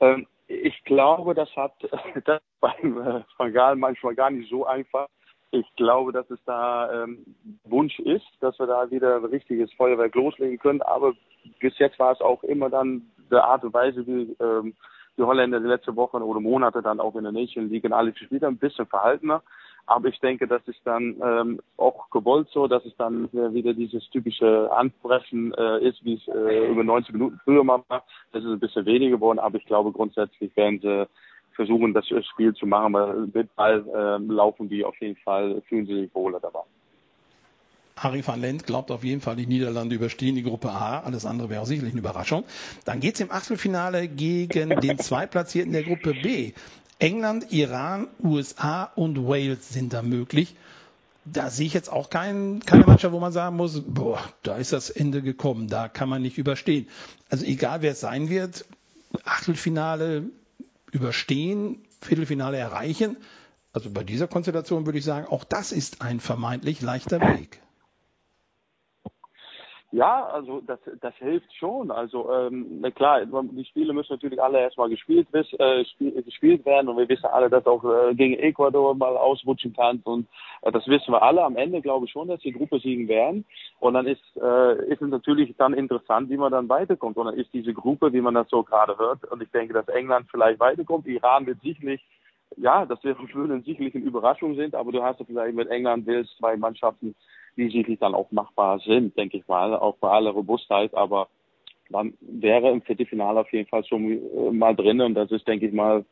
Ähm, 0.00 0.26
ich 0.48 0.82
glaube, 0.82 1.36
das 1.36 1.54
hat 1.54 1.74
das 2.24 2.42
beim 2.58 2.98
äh, 2.98 3.22
Van 3.38 3.52
Gaal 3.52 3.76
manchmal 3.76 4.16
gar 4.16 4.32
nicht 4.32 4.50
so 4.50 4.66
einfach. 4.66 5.06
Ich 5.52 5.66
glaube, 5.76 6.10
dass 6.10 6.28
es 6.28 6.40
da 6.44 7.04
ähm, 7.04 7.24
Wunsch 7.62 8.00
ist, 8.00 8.26
dass 8.40 8.58
wir 8.58 8.66
da 8.66 8.90
wieder 8.90 9.18
ein 9.18 9.26
richtiges 9.26 9.72
Feuerwerk 9.74 10.12
loslegen 10.16 10.58
können. 10.58 10.82
Aber 10.82 11.12
bis 11.60 11.78
jetzt 11.78 12.00
war 12.00 12.10
es 12.10 12.20
auch 12.20 12.42
immer 12.42 12.68
dann 12.68 13.02
der 13.30 13.44
Art 13.44 13.64
und 13.64 13.74
Weise, 13.74 14.06
wie 14.06 14.36
ähm, 14.40 14.74
die 15.16 15.22
Holländer 15.22 15.60
die 15.60 15.68
letzten 15.68 15.96
Wochen 15.96 16.22
oder 16.22 16.40
Monate 16.40 16.82
dann 16.82 17.00
auch 17.00 17.14
in 17.16 17.24
der 17.24 17.32
Nation 17.32 17.68
League 17.68 17.90
alle 17.90 18.12
haben, 18.12 18.44
ein 18.44 18.58
bisschen 18.58 18.86
verhaltener. 18.86 19.42
Aber 19.86 20.08
ich 20.08 20.18
denke, 20.20 20.46
das 20.46 20.62
ist 20.66 20.80
dann 20.84 21.16
ähm, 21.22 21.60
auch 21.76 22.08
gewollt 22.10 22.48
so, 22.50 22.66
dass 22.66 22.84
es 22.86 22.96
dann 22.96 23.30
wieder 23.32 23.74
dieses 23.74 24.08
typische 24.10 24.70
Anbrechen 24.72 25.52
äh, 25.54 25.86
ist, 25.86 26.02
wie 26.04 26.14
es 26.14 26.26
äh, 26.28 26.70
über 26.70 26.82
90 26.82 27.12
Minuten 27.12 27.38
früher 27.44 27.62
mal 27.64 27.82
war. 27.88 28.02
Das 28.32 28.42
ist 28.42 28.50
ein 28.50 28.60
bisschen 28.60 28.86
weniger 28.86 29.16
geworden, 29.16 29.38
aber 29.38 29.58
ich 29.58 29.66
glaube 29.66 29.92
grundsätzlich 29.92 30.56
werden 30.56 30.80
sie 30.80 31.06
versuchen, 31.54 31.92
das 31.92 32.06
Spiel 32.06 32.54
zu 32.54 32.66
machen, 32.66 32.94
weil 32.94 33.28
mit 33.32 33.54
Ball 33.56 33.84
äh, 33.94 34.32
laufen 34.32 34.68
die 34.68 34.84
auf 34.84 34.98
jeden 35.00 35.16
Fall, 35.16 35.60
fühlen 35.68 35.86
sie 35.86 36.00
sich 36.00 36.14
wohler 36.14 36.40
dabei. 36.40 36.62
Harry 37.96 38.26
van 38.26 38.40
Lent 38.40 38.66
glaubt 38.66 38.90
auf 38.90 39.04
jeden 39.04 39.20
Fall, 39.20 39.36
die 39.36 39.46
Niederlande 39.46 39.94
überstehen 39.94 40.34
die 40.34 40.42
Gruppe 40.42 40.70
A. 40.70 41.00
Alles 41.00 41.24
andere 41.24 41.48
wäre 41.48 41.62
auch 41.62 41.66
sicherlich 41.66 41.92
eine 41.92 42.00
Überraschung. 42.00 42.44
Dann 42.84 43.00
geht 43.00 43.14
es 43.14 43.20
im 43.20 43.30
Achtelfinale 43.30 44.08
gegen 44.08 44.68
den 44.80 44.98
Zweitplatzierten 44.98 45.72
der 45.72 45.84
Gruppe 45.84 46.14
B. 46.14 46.52
England, 46.98 47.52
Iran, 47.52 48.08
USA 48.22 48.84
und 48.84 49.26
Wales 49.26 49.68
sind 49.72 49.92
da 49.92 50.02
möglich. 50.02 50.56
Da 51.24 51.50
sehe 51.50 51.66
ich 51.66 51.74
jetzt 51.74 51.90
auch 51.90 52.10
kein, 52.10 52.60
keine 52.60 52.84
Mannschaft, 52.84 53.14
wo 53.14 53.20
man 53.20 53.32
sagen 53.32 53.56
muss, 53.56 53.82
boah, 53.86 54.20
da 54.42 54.56
ist 54.56 54.72
das 54.72 54.90
Ende 54.90 55.22
gekommen, 55.22 55.68
da 55.68 55.88
kann 55.88 56.08
man 56.08 56.20
nicht 56.20 56.36
überstehen. 56.36 56.88
Also 57.30 57.44
egal 57.46 57.82
wer 57.82 57.92
es 57.92 58.00
sein 58.00 58.28
wird, 58.28 58.66
Achtelfinale 59.24 60.24
überstehen, 60.92 61.78
Viertelfinale 62.00 62.58
erreichen. 62.58 63.16
Also 63.72 63.90
bei 63.90 64.04
dieser 64.04 64.28
Konstellation 64.28 64.86
würde 64.86 64.98
ich 64.98 65.04
sagen, 65.04 65.26
auch 65.26 65.44
das 65.44 65.72
ist 65.72 66.02
ein 66.02 66.20
vermeintlich 66.20 66.82
leichter 66.82 67.20
Weg. 67.20 67.60
Ja, 69.94 70.26
also 70.26 70.60
das, 70.60 70.80
das 71.00 71.14
hilft 71.18 71.54
schon. 71.54 71.92
Also 71.92 72.28
ähm, 72.32 72.82
klar, 72.96 73.24
die 73.24 73.64
Spiele 73.64 73.92
müssen 73.92 74.12
natürlich 74.12 74.42
alle 74.42 74.58
erstmal 74.58 74.88
gespielt, 74.88 75.28
äh, 75.32 75.84
gespielt 76.22 76.66
werden 76.66 76.88
und 76.88 76.96
wir 76.96 77.08
wissen 77.08 77.26
alle, 77.26 77.48
dass 77.48 77.64
auch 77.64 77.84
äh, 77.84 78.12
gegen 78.16 78.34
Ecuador 78.34 78.96
mal 78.96 79.16
ausrutschen 79.16 79.72
kann 79.72 80.00
und 80.02 80.26
äh, 80.62 80.72
das 80.72 80.84
wissen 80.88 81.12
wir 81.12 81.22
alle. 81.22 81.44
Am 81.44 81.54
Ende 81.54 81.80
glaube 81.80 82.06
ich 82.06 82.10
schon, 82.10 82.26
dass 82.26 82.40
die 82.40 82.50
Gruppe 82.50 82.80
siegen 82.80 83.06
werden 83.06 83.44
und 83.78 83.94
dann 83.94 84.08
ist, 84.08 84.20
äh, 84.36 84.84
ist 84.92 85.00
es 85.00 85.08
natürlich 85.08 85.54
dann 85.58 85.74
interessant, 85.74 86.28
wie 86.28 86.38
man 86.38 86.50
dann 86.50 86.68
weiterkommt 86.68 87.16
und 87.16 87.26
dann 87.26 87.38
ist 87.38 87.54
diese 87.54 87.72
Gruppe, 87.72 88.12
wie 88.12 88.20
man 88.20 88.34
das 88.34 88.48
so 88.50 88.64
gerade 88.64 88.98
hört 88.98 89.24
und 89.30 89.44
ich 89.44 89.50
denke, 89.52 89.74
dass 89.74 89.86
England 89.86 90.26
vielleicht 90.28 90.58
weiterkommt, 90.58 91.06
Iran 91.06 91.46
wird 91.46 91.60
sicherlich 91.60 92.04
ja, 92.56 92.84
das 92.84 93.02
wäre 93.04 93.16
sicherlich 93.64 93.94
eine 93.94 94.04
Überraschung 94.04 94.56
sind, 94.56 94.74
aber 94.74 94.90
du 94.90 95.04
hast 95.04 95.20
ja 95.20 95.26
vielleicht 95.26 95.54
mit 95.54 95.68
England, 95.68 96.06
Wales 96.06 96.28
zwei 96.36 96.56
Mannschaften, 96.56 97.14
die 97.56 97.68
sicherlich 97.68 97.98
dann 97.98 98.14
auch 98.14 98.30
machbar 98.30 98.78
sind, 98.80 99.16
denke 99.16 99.38
ich 99.38 99.46
mal, 99.48 99.74
auch 99.76 99.96
bei 99.96 100.08
aller 100.08 100.30
Robustheit, 100.30 100.94
aber 100.94 101.28
dann 101.90 102.14
wäre 102.20 102.70
im 102.70 102.82
Viertelfinale 102.82 103.40
auf 103.40 103.52
jeden 103.52 103.68
Fall 103.68 103.84
schon 103.84 104.04
äh, 104.12 104.50
mal 104.50 104.74
drin 104.74 105.00
und 105.00 105.14
das 105.14 105.30
ist, 105.30 105.46
denke 105.46 105.66
ich 105.66 105.72
mal, 105.72 106.04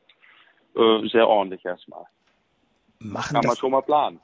äh, 0.77 1.09
sehr 1.09 1.29
ordentlich 1.29 1.65
erstmal. 1.65 2.05
Machen 2.99 3.35
Kann 3.35 3.47
man 3.47 3.57
schon 3.57 3.73
mal 3.73 3.83
planen. 3.83 4.21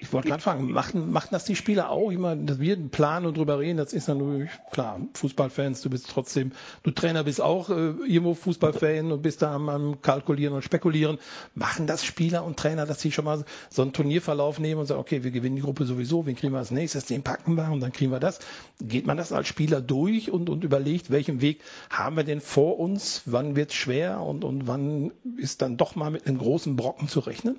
Ich 0.00 0.12
wollte 0.12 0.28
gerade 0.28 0.42
fragen, 0.42 0.70
machen, 0.70 1.10
machen 1.10 1.28
das 1.32 1.44
die 1.44 1.56
Spieler 1.56 1.90
auch 1.90 2.10
immer, 2.10 2.36
dass 2.36 2.60
wir 2.60 2.76
planen 2.76 3.26
und 3.26 3.36
drüber 3.36 3.58
reden? 3.58 3.78
Das 3.78 3.92
ist 3.92 4.06
natürlich 4.06 4.50
klar. 4.70 5.00
Fußballfans, 5.14 5.82
du 5.82 5.90
bist 5.90 6.08
trotzdem, 6.08 6.52
du 6.82 6.90
Trainer 6.90 7.24
bist 7.24 7.40
auch 7.40 7.70
äh, 7.70 7.90
irgendwo 8.06 8.34
Fußballfan 8.34 9.10
und 9.10 9.22
bist 9.22 9.42
da 9.42 9.54
am, 9.54 9.68
am 9.68 10.00
Kalkulieren 10.00 10.54
und 10.54 10.62
Spekulieren. 10.62 11.18
Machen 11.54 11.86
das 11.86 12.04
Spieler 12.04 12.44
und 12.44 12.58
Trainer, 12.58 12.86
dass 12.86 13.00
sie 13.00 13.10
schon 13.10 13.24
mal 13.24 13.44
so 13.70 13.82
einen 13.82 13.92
Turnierverlauf 13.92 14.58
nehmen 14.58 14.80
und 14.80 14.86
sagen, 14.86 15.00
okay, 15.00 15.24
wir 15.24 15.30
gewinnen 15.30 15.56
die 15.56 15.62
Gruppe 15.62 15.84
sowieso, 15.84 16.26
wen 16.26 16.36
kriegen 16.36 16.52
wir 16.52 16.58
als 16.58 16.70
nächstes, 16.70 17.06
den 17.06 17.22
packen 17.22 17.54
wir 17.54 17.70
und 17.70 17.80
dann 17.80 17.92
kriegen 17.92 18.12
wir 18.12 18.20
das. 18.20 18.38
Geht 18.80 19.06
man 19.06 19.16
das 19.16 19.32
als 19.32 19.48
Spieler 19.48 19.80
durch 19.80 20.30
und, 20.30 20.48
und 20.48 20.64
überlegt, 20.64 21.10
welchen 21.10 21.40
Weg 21.40 21.62
haben 21.90 22.16
wir 22.16 22.24
denn 22.24 22.40
vor 22.40 22.78
uns? 22.78 23.22
Wann 23.24 23.56
wird 23.56 23.70
es 23.70 23.76
schwer 23.76 24.20
und, 24.20 24.44
und 24.44 24.66
wann 24.66 25.12
ist 25.38 25.62
dann 25.62 25.76
doch 25.76 25.96
mal 25.96 26.10
mit 26.10 26.26
einem 26.26 26.38
großen 26.38 26.76
Brocken 26.76 27.08
zu 27.08 27.20
rechnen? 27.20 27.56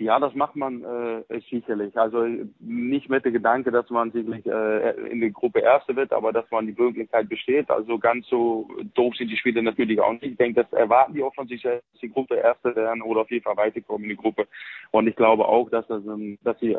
Ja, 0.00 0.20
das 0.20 0.32
macht 0.36 0.54
man 0.54 0.84
äh, 0.84 1.40
sicherlich. 1.50 1.98
Also 1.98 2.24
nicht 2.60 3.08
mit 3.08 3.24
dem 3.24 3.32
Gedanke, 3.32 3.72
dass 3.72 3.90
man 3.90 4.12
sicherlich 4.12 4.46
äh, 4.46 4.90
in 5.10 5.20
der 5.20 5.30
Gruppe 5.30 5.58
Erste 5.58 5.96
wird, 5.96 6.12
aber 6.12 6.32
dass 6.32 6.48
man 6.52 6.68
die 6.68 6.80
Möglichkeit 6.80 7.28
besteht. 7.28 7.68
Also 7.68 7.98
ganz 7.98 8.28
so 8.28 8.68
doof 8.94 9.16
sind 9.16 9.28
die 9.28 9.36
Spiele 9.36 9.60
natürlich 9.60 10.00
auch 10.00 10.12
nicht. 10.12 10.22
Ich 10.22 10.36
denke, 10.36 10.62
das 10.62 10.72
erwarten 10.72 11.14
die 11.14 11.22
auch 11.24 11.34
von 11.34 11.48
dass 11.48 11.82
die 12.00 12.10
Gruppe 12.10 12.36
Erste 12.36 12.76
werden 12.76 13.02
oder 13.02 13.22
auf 13.22 13.30
jeden 13.32 13.42
Fall 13.42 13.56
weiterkommen 13.56 14.04
in 14.04 14.10
die 14.10 14.22
Gruppe. 14.22 14.46
Und 14.92 15.08
ich 15.08 15.16
glaube 15.16 15.48
auch, 15.48 15.68
dass 15.68 15.84
das, 15.88 16.02
dass 16.44 16.60
sie 16.60 16.76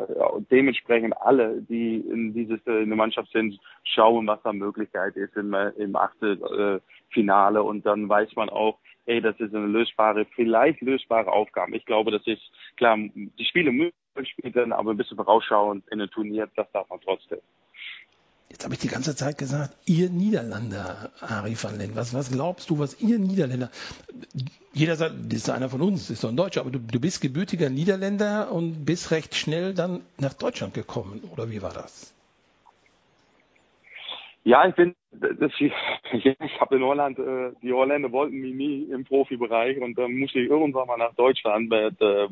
dementsprechend 0.50 1.14
alle, 1.20 1.60
die 1.60 1.96
in 1.96 2.32
dieses 2.32 2.60
in 2.66 2.88
der 2.88 2.96
Mannschaft 2.96 3.30
sind, 3.32 3.60
schauen, 3.84 4.26
was 4.26 4.40
da 4.42 4.54
Möglichkeit 4.54 5.16
ist 5.16 5.36
im, 5.36 5.54
im 5.76 5.94
Achtelfinale. 5.94 7.58
Äh, 7.58 7.62
und 7.62 7.84
dann 7.84 8.08
weiß 8.08 8.34
man 8.36 8.48
auch, 8.48 8.78
ey, 9.10 9.20
das 9.20 9.38
ist 9.40 9.54
eine 9.54 9.66
lösbare, 9.66 10.24
vielleicht 10.36 10.80
lösbare 10.80 11.30
Aufgabe. 11.32 11.76
Ich 11.76 11.84
glaube, 11.84 12.12
das 12.12 12.22
ist 12.26 12.42
klar, 12.76 12.96
die 12.96 13.44
Spiele 13.44 13.72
müssen 13.72 13.92
gespielt 14.14 14.54
werden, 14.54 14.72
aber 14.72 14.92
ein 14.92 14.96
bisschen 14.96 15.16
vorausschauend 15.16 15.84
in 15.90 16.00
ein 16.00 16.10
Turnier, 16.10 16.48
das 16.56 16.70
darf 16.72 16.88
man 16.88 17.00
trotzdem. 17.00 17.38
Jetzt 18.50 18.64
habe 18.64 18.74
ich 18.74 18.80
die 18.80 18.88
ganze 18.88 19.14
Zeit 19.14 19.38
gesagt, 19.38 19.76
ihr 19.86 20.10
Niederländer, 20.10 21.10
Ari 21.20 21.56
van 21.60 21.78
Len, 21.78 21.94
was, 21.94 22.14
was 22.14 22.30
glaubst 22.32 22.68
du, 22.70 22.78
was 22.78 23.00
ihr 23.00 23.18
Niederländer, 23.18 23.70
jeder 24.72 24.96
sagt, 24.96 25.14
das 25.28 25.34
ist 25.34 25.50
einer 25.50 25.68
von 25.68 25.80
uns, 25.80 26.02
das 26.02 26.10
ist 26.10 26.24
doch 26.24 26.30
ein 26.30 26.36
Deutscher, 26.36 26.60
aber 26.60 26.70
du, 26.70 26.80
du 26.80 27.00
bist 27.00 27.20
gebürtiger 27.20 27.70
Niederländer 27.70 28.50
und 28.52 28.84
bist 28.84 29.10
recht 29.12 29.34
schnell 29.34 29.74
dann 29.74 30.02
nach 30.18 30.34
Deutschland 30.34 30.74
gekommen, 30.74 31.22
oder 31.32 31.50
wie 31.50 31.62
war 31.62 31.72
das? 31.72 32.12
Ja, 34.44 34.66
ich 34.66 34.74
bin, 34.74 34.94
das, 35.12 35.52
ich, 35.58 35.72
ich 36.12 36.60
habe 36.60 36.76
in 36.76 36.82
Holland, 36.82 37.18
äh, 37.18 37.52
die 37.62 37.72
Holländer 37.72 38.10
wollten 38.10 38.40
mich 38.40 38.54
nie 38.54 38.82
im 38.90 39.04
Profibereich 39.04 39.78
und 39.80 39.98
dann 39.98 40.14
musste 40.14 40.40
ich 40.40 40.48
irgendwann 40.50 40.86
mal 40.86 40.96
nach 40.96 41.14
Deutschland 41.14 41.68
mit 41.68 42.00
äh, 42.00 42.28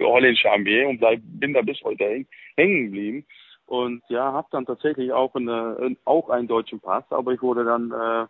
holländischer 0.00 0.52
Armee 0.52 0.84
und 0.84 0.98
bleib, 0.98 1.20
bin 1.22 1.54
da 1.54 1.62
bis 1.62 1.80
heute 1.82 2.04
häng, 2.04 2.26
hängen 2.56 2.84
geblieben. 2.86 3.26
Und 3.66 4.02
ja, 4.08 4.32
habe 4.32 4.48
dann 4.50 4.66
tatsächlich 4.66 5.12
auch, 5.12 5.34
eine, 5.34 5.96
auch 6.04 6.28
einen 6.28 6.48
deutschen 6.48 6.80
Pass, 6.80 7.04
aber 7.10 7.32
ich 7.32 7.40
wurde 7.40 7.64
dann 7.64 7.92
äh, 7.92 8.26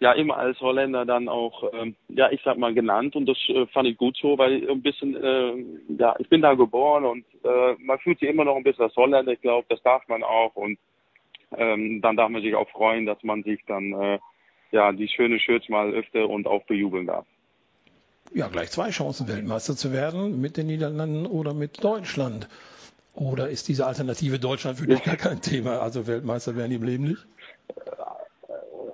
ja 0.00 0.12
immer 0.12 0.36
als 0.36 0.60
Holländer 0.60 1.06
dann 1.06 1.28
auch, 1.28 1.72
äh, 1.72 1.92
ja, 2.08 2.30
ich 2.32 2.42
sag 2.44 2.58
mal 2.58 2.74
genannt 2.74 3.14
und 3.14 3.26
das 3.26 3.38
äh, 3.48 3.66
fand 3.68 3.88
ich 3.88 3.96
gut 3.96 4.16
so, 4.20 4.36
weil 4.36 4.68
ein 4.68 4.82
bisschen, 4.82 5.16
äh, 5.16 5.54
ja, 5.96 6.16
ich 6.18 6.28
bin 6.28 6.42
da 6.42 6.54
geboren 6.54 7.04
und 7.04 7.24
äh, 7.44 7.76
man 7.78 7.98
fühlt 8.00 8.18
sich 8.18 8.28
immer 8.28 8.44
noch 8.44 8.56
ein 8.56 8.64
bisschen 8.64 8.84
als 8.84 8.96
Holländer, 8.96 9.32
ich 9.32 9.40
glaube, 9.40 9.66
das 9.70 9.80
darf 9.84 10.06
man 10.08 10.24
auch 10.24 10.54
und 10.56 10.76
ähm, 11.56 12.00
dann 12.00 12.16
darf 12.16 12.30
man 12.30 12.42
sich 12.42 12.54
auch 12.54 12.68
freuen, 12.70 13.06
dass 13.06 13.22
man 13.22 13.42
sich 13.42 13.60
dann 13.66 13.92
äh, 13.92 14.18
ja 14.70 14.92
die 14.92 15.08
schöne 15.08 15.38
Shirts 15.38 15.68
mal 15.68 15.92
öfter 15.92 16.28
und 16.28 16.46
auch 16.46 16.64
bejubeln 16.64 17.06
darf. 17.06 17.26
Ja, 18.34 18.48
gleich 18.48 18.70
zwei 18.70 18.90
Chancen, 18.90 19.28
Weltmeister 19.28 19.76
zu 19.76 19.92
werden 19.92 20.40
mit 20.40 20.56
den 20.56 20.66
Niederlanden 20.66 21.26
oder 21.26 21.52
mit 21.52 21.84
Deutschland. 21.84 22.48
Oder 23.14 23.50
ist 23.50 23.68
diese 23.68 23.86
Alternative 23.86 24.38
Deutschland 24.38 24.78
für 24.78 24.86
dich 24.86 25.02
gar 25.02 25.16
kein 25.16 25.42
Thema? 25.42 25.80
Also 25.80 26.06
Weltmeister 26.06 26.56
werden 26.56 26.70
die 26.70 26.76
im 26.76 26.82
Leben 26.82 27.04
nicht? 27.04 27.26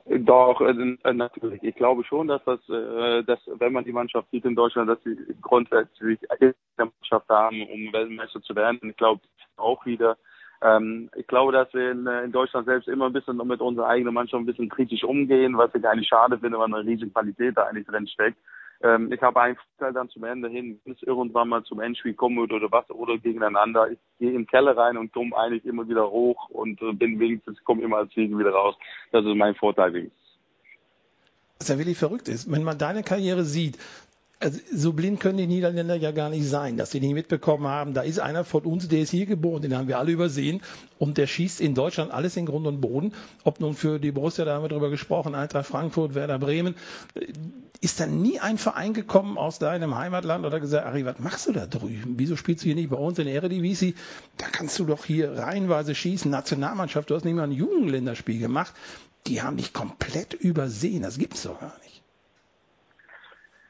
Äh, 0.07 0.19
doch, 0.19 0.61
äh, 0.61 1.13
natürlich. 1.13 1.63
Ich 1.63 1.77
glaube 1.77 2.03
schon, 2.05 2.27
dass 2.27 2.43
das, 2.45 2.59
äh, 2.69 3.23
dass 3.23 3.39
wenn 3.59 3.73
man 3.73 3.85
die 3.85 3.93
Mannschaft 3.93 4.29
sieht 4.33 4.45
in 4.45 4.57
Deutschland, 4.57 4.91
dass 4.91 4.99
sie 5.05 5.17
grundsätzlich 5.41 6.19
eine 6.31 6.55
Mannschaft 6.77 7.29
haben, 7.29 7.63
um 7.63 7.93
Weltmeister 7.93 8.43
zu 8.43 8.57
werden. 8.57 8.81
Ich 8.83 8.97
glaube 8.97 9.21
auch 9.57 9.87
wieder, 9.87 10.17
ähm, 10.61 11.09
ich 11.15 11.27
glaube, 11.27 11.53
dass 11.53 11.73
wir 11.73 11.93
in, 11.93 12.07
äh, 12.07 12.25
in, 12.25 12.33
Deutschland 12.33 12.67
selbst 12.67 12.89
immer 12.89 13.07
ein 13.07 13.13
bisschen 13.13 13.37
mit 13.37 13.61
unserer 13.61 13.89
eigenen 13.89 14.15
Mannschaft 14.15 14.43
ein 14.43 14.47
bisschen 14.47 14.69
kritisch 14.69 15.05
umgehen, 15.05 15.57
was 15.57 15.75
ich 15.75 15.87
eigentlich 15.87 16.09
schade 16.09 16.39
finde, 16.39 16.59
weil 16.59 16.67
eine 16.67 16.85
riesige 16.85 17.11
Qualität 17.11 17.57
da 17.57 17.65
eigentlich 17.65 17.87
drin 17.87 18.09
steckt. 18.09 18.39
Ähm, 18.81 19.13
ich 19.13 19.21
habe 19.23 19.57
Vorteil 19.77 19.93
dann 19.93 20.09
zum 20.09 20.25
Ende 20.25 20.49
hin, 20.49 20.81
wenn 20.85 20.95
es 20.95 21.03
irgendwann 21.03 21.49
mal 21.49 21.63
zum 21.65 21.81
Endspiel 21.81 22.15
kommen 22.15 22.39
wird 22.39 22.53
oder 22.53 22.71
was 22.71 22.89
oder 22.91 23.19
gegeneinander. 23.19 23.91
Ich 23.91 23.99
gehe 24.19 24.33
im 24.33 24.47
Keller 24.47 24.77
rein 24.77 24.97
und 24.97 25.13
komme 25.13 25.37
eigentlich 25.37 25.65
immer 25.65 25.89
wieder 25.89 26.11
hoch 26.11 26.49
und 26.51 26.81
äh, 26.83 26.93
bin 26.93 27.19
wenigstens, 27.19 27.63
komme 27.65 27.83
immer 27.83 27.99
als 27.99 28.13
Sieg 28.15 28.37
wieder 28.37 28.51
raus. 28.51 28.77
Das 29.13 29.25
ist 29.25 29.35
mein 29.35 29.55
Vorteil 29.55 29.93
wenigstens. 29.95 30.19
Was 31.59 31.69
ja 31.69 31.79
wirklich 31.79 31.99
verrückt 31.99 32.29
ist, 32.29 32.51
wenn 32.51 32.63
man 32.63 32.79
deine 32.79 33.03
Karriere 33.03 33.43
sieht, 33.43 33.79
also 34.41 34.61
so 34.73 34.93
blind 34.93 35.19
können 35.19 35.39
die 35.39 35.47
Niederländer 35.47 35.97
ja 35.97 36.13
gar 36.13 36.31
nicht 36.31 36.49
sein, 36.49 36.77
dass 36.77 36.93
sie 36.93 37.01
nicht 37.01 37.15
mitbekommen 37.15 37.67
haben, 37.67 37.95
da 37.95 38.03
ist 38.03 38.21
einer 38.21 38.45
von 38.45 38.63
uns, 38.65 38.89
der 38.89 39.01
ist 39.01 39.11
hier 39.11 39.27
geboren, 39.27 39.63
den 39.63 39.77
haben 39.77 39.89
wir 39.89 39.99
alle 39.99 40.13
übersehen 40.13 40.61
und 40.99 41.19
der 41.19 41.27
schießt 41.27 41.61
in 41.61 41.75
Deutschland 41.75 42.13
alles 42.13 42.37
in 42.37 42.47
Grund 42.47 42.67
und 42.67 42.81
Boden. 42.81 43.15
Ob 43.43 43.59
nun 43.61 43.75
für 43.75 43.99
die 43.99 44.13
Borussia, 44.13 44.45
da 44.45 44.55
haben 44.55 44.63
wir 44.63 44.69
drüber 44.69 44.91
gesprochen, 44.91 45.35
Eintracht 45.35 45.67
Frankfurt, 45.67 46.15
Werder 46.15 46.39
Bremen, 46.39 46.77
ist 47.81 48.01
da 48.01 48.07
nie 48.07 48.39
ein 48.39 48.59
Verein 48.59 48.93
gekommen 48.93 49.39
aus 49.39 49.59
deinem 49.59 49.97
Heimatland 49.97 50.45
oder 50.45 50.61
gesagt, 50.61 50.87
Ari, 50.87 51.05
was 51.05 51.19
machst 51.19 51.49
du 51.49 51.53
da 51.53 51.67
drüben? 51.67 52.15
Wieso 52.17 52.37
spielst 52.37 52.63
du 52.63 52.67
hier 52.67 52.75
nicht 52.75 52.91
bei 52.91 52.97
uns 52.97 53.19
in 53.19 53.27
Eredivisie? 53.27 53.95
Da 54.37 54.47
kannst 54.51 54.79
du 54.79 54.85
doch 54.85 55.05
hier 55.05 55.37
reihenweise 55.37 55.95
schießen, 55.95 56.31
Nationalmannschaft, 56.31 57.11
du 57.11 57.15
hast 57.17 57.25
nicht 57.25 57.35
mal 57.35 57.45
ein 57.45 57.53
Jugendländerspiel 57.53 58.39
gemacht. 58.39 58.73
Die 59.27 59.43
haben 59.43 59.57
dich 59.57 59.73
komplett 59.73 60.35
übersehen, 60.35 61.03
das 61.03 61.19
gibt's 61.19 61.43
doch 61.43 61.61
gar 61.61 61.77
nicht. 61.83 62.03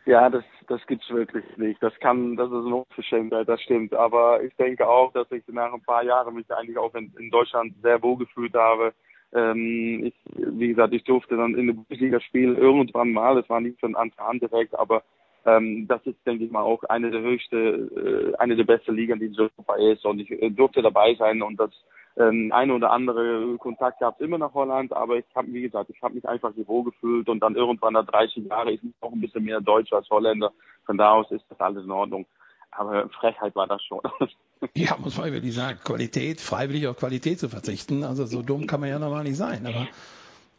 Ja, 0.07 0.31
das, 0.31 0.45
das 0.69 0.87
gibt's 0.87 1.09
wirklich 1.11 1.45
nicht. 1.57 1.83
Das 1.83 1.99
kann, 2.01 2.37
das 2.37 2.49
ist 2.49 2.67
eine 2.67 2.77
Unverschämtheit, 2.77 3.49
das 3.49 3.61
stimmt. 3.63 3.95
Aber 3.95 4.43
ich 4.43 4.55
denke 4.57 4.87
auch, 4.87 5.13
dass 5.13 5.31
ich 5.33 5.43
nach 5.49 5.73
ein 5.73 5.83
paar 5.83 6.05
Jahren 6.05 6.35
mich 6.35 6.51
eigentlich 6.51 6.79
auch 6.79 6.95
in, 6.95 7.13
in 7.19 7.31
Deutschland 7.31 7.75
sehr 7.83 8.03
wohl 8.03 8.19
gefühlt 8.19 8.55
habe. 8.55 8.93
Ähm, 9.33 10.05
ich, 10.05 10.15
wie 10.37 10.69
gesagt, 10.69 10.95
ich 10.95 11.05
durfte 11.05 11.37
dann 11.37 11.55
in 11.55 11.67
der 11.67 11.75
Bundesliga 11.75 12.21
spielen 12.21 12.57
irgendwann 12.57 13.13
mal. 13.13 13.35
Das 13.35 13.49
war 13.49 13.61
nicht 13.61 13.81
von 13.81 13.97
Anfang 13.97 14.27
an 14.27 14.39
direkt, 14.39 14.79
aber 14.79 15.03
ähm, 15.47 15.87
das 15.89 16.05
ist, 16.07 16.19
denke 16.27 16.45
ich 16.45 16.51
mal, 16.51 16.63
auch 16.63 16.83
eine 16.85 17.11
der 17.11 17.23
höchste, 17.23 17.57
äh, 17.57 18.37
eine 18.39 18.57
der 18.57 18.65
besten 18.65 18.95
Ligen, 18.95 19.19
die 19.19 19.27
in 19.27 19.39
Europa 19.39 19.75
ist. 19.77 20.05
Und 20.05 20.21
ich 20.21 20.31
äh, 20.31 20.51
durfte 20.51 20.83
dabei 20.83 21.15
sein 21.15 21.43
und 21.43 21.59
das 21.59 21.71
ähm, 22.19 22.51
eine 22.53 22.75
oder 22.75 22.91
andere 22.91 23.57
Kontakt 23.59 24.01
gab 24.01 24.15
es 24.15 24.25
immer 24.25 24.39
nach 24.39 24.53
Holland, 24.53 24.93
aber 24.93 25.17
ich 25.17 25.25
habe, 25.35 25.53
wie 25.53 25.63
gesagt, 25.63 25.91
ich 25.91 26.03
habe 26.03 26.15
mich 26.15 26.29
einfach 26.29 26.53
hier 26.55 26.67
wohl 26.67 26.85
gefühlt 26.85 27.29
und 27.29 27.41
dann 27.41 27.55
irgendwann 27.55 27.93
nach 27.93 28.07
30 28.07 28.47
Jahren 28.47 28.69
ist 28.69 28.83
auch 29.01 29.13
ein 29.13 29.21
bisschen 29.21 29.45
mehr 29.45 29.61
Deutsch 29.61 29.93
als 29.93 30.11
Holländer. 30.11 30.53
Von 30.85 30.99
da 30.99 31.13
aus 31.13 31.31
ist 31.31 31.45
das 31.49 31.61
alles 31.61 31.85
in 31.85 31.91
Ordnung. 31.91 32.27
Aber 32.71 33.09
Frechheit 33.11 33.55
war 33.55 33.67
das 33.67 33.83
schon. 33.83 34.01
Ja, 34.75 34.97
muss 34.99 35.17
man 35.17 35.33
wirklich 35.33 35.55
sagen. 35.55 35.79
Qualität, 35.85 36.41
freiwillig 36.41 36.89
auf 36.89 36.97
Qualität 36.97 37.39
zu 37.39 37.49
verzichten. 37.49 38.03
Also 38.03 38.27
so 38.27 38.43
dumm 38.43 38.67
kann 38.67 38.81
man 38.81 38.89
ja 38.89 38.99
normal 38.99 39.23
nicht 39.23 39.37
sein. 39.37 39.65
Aber 39.65 39.87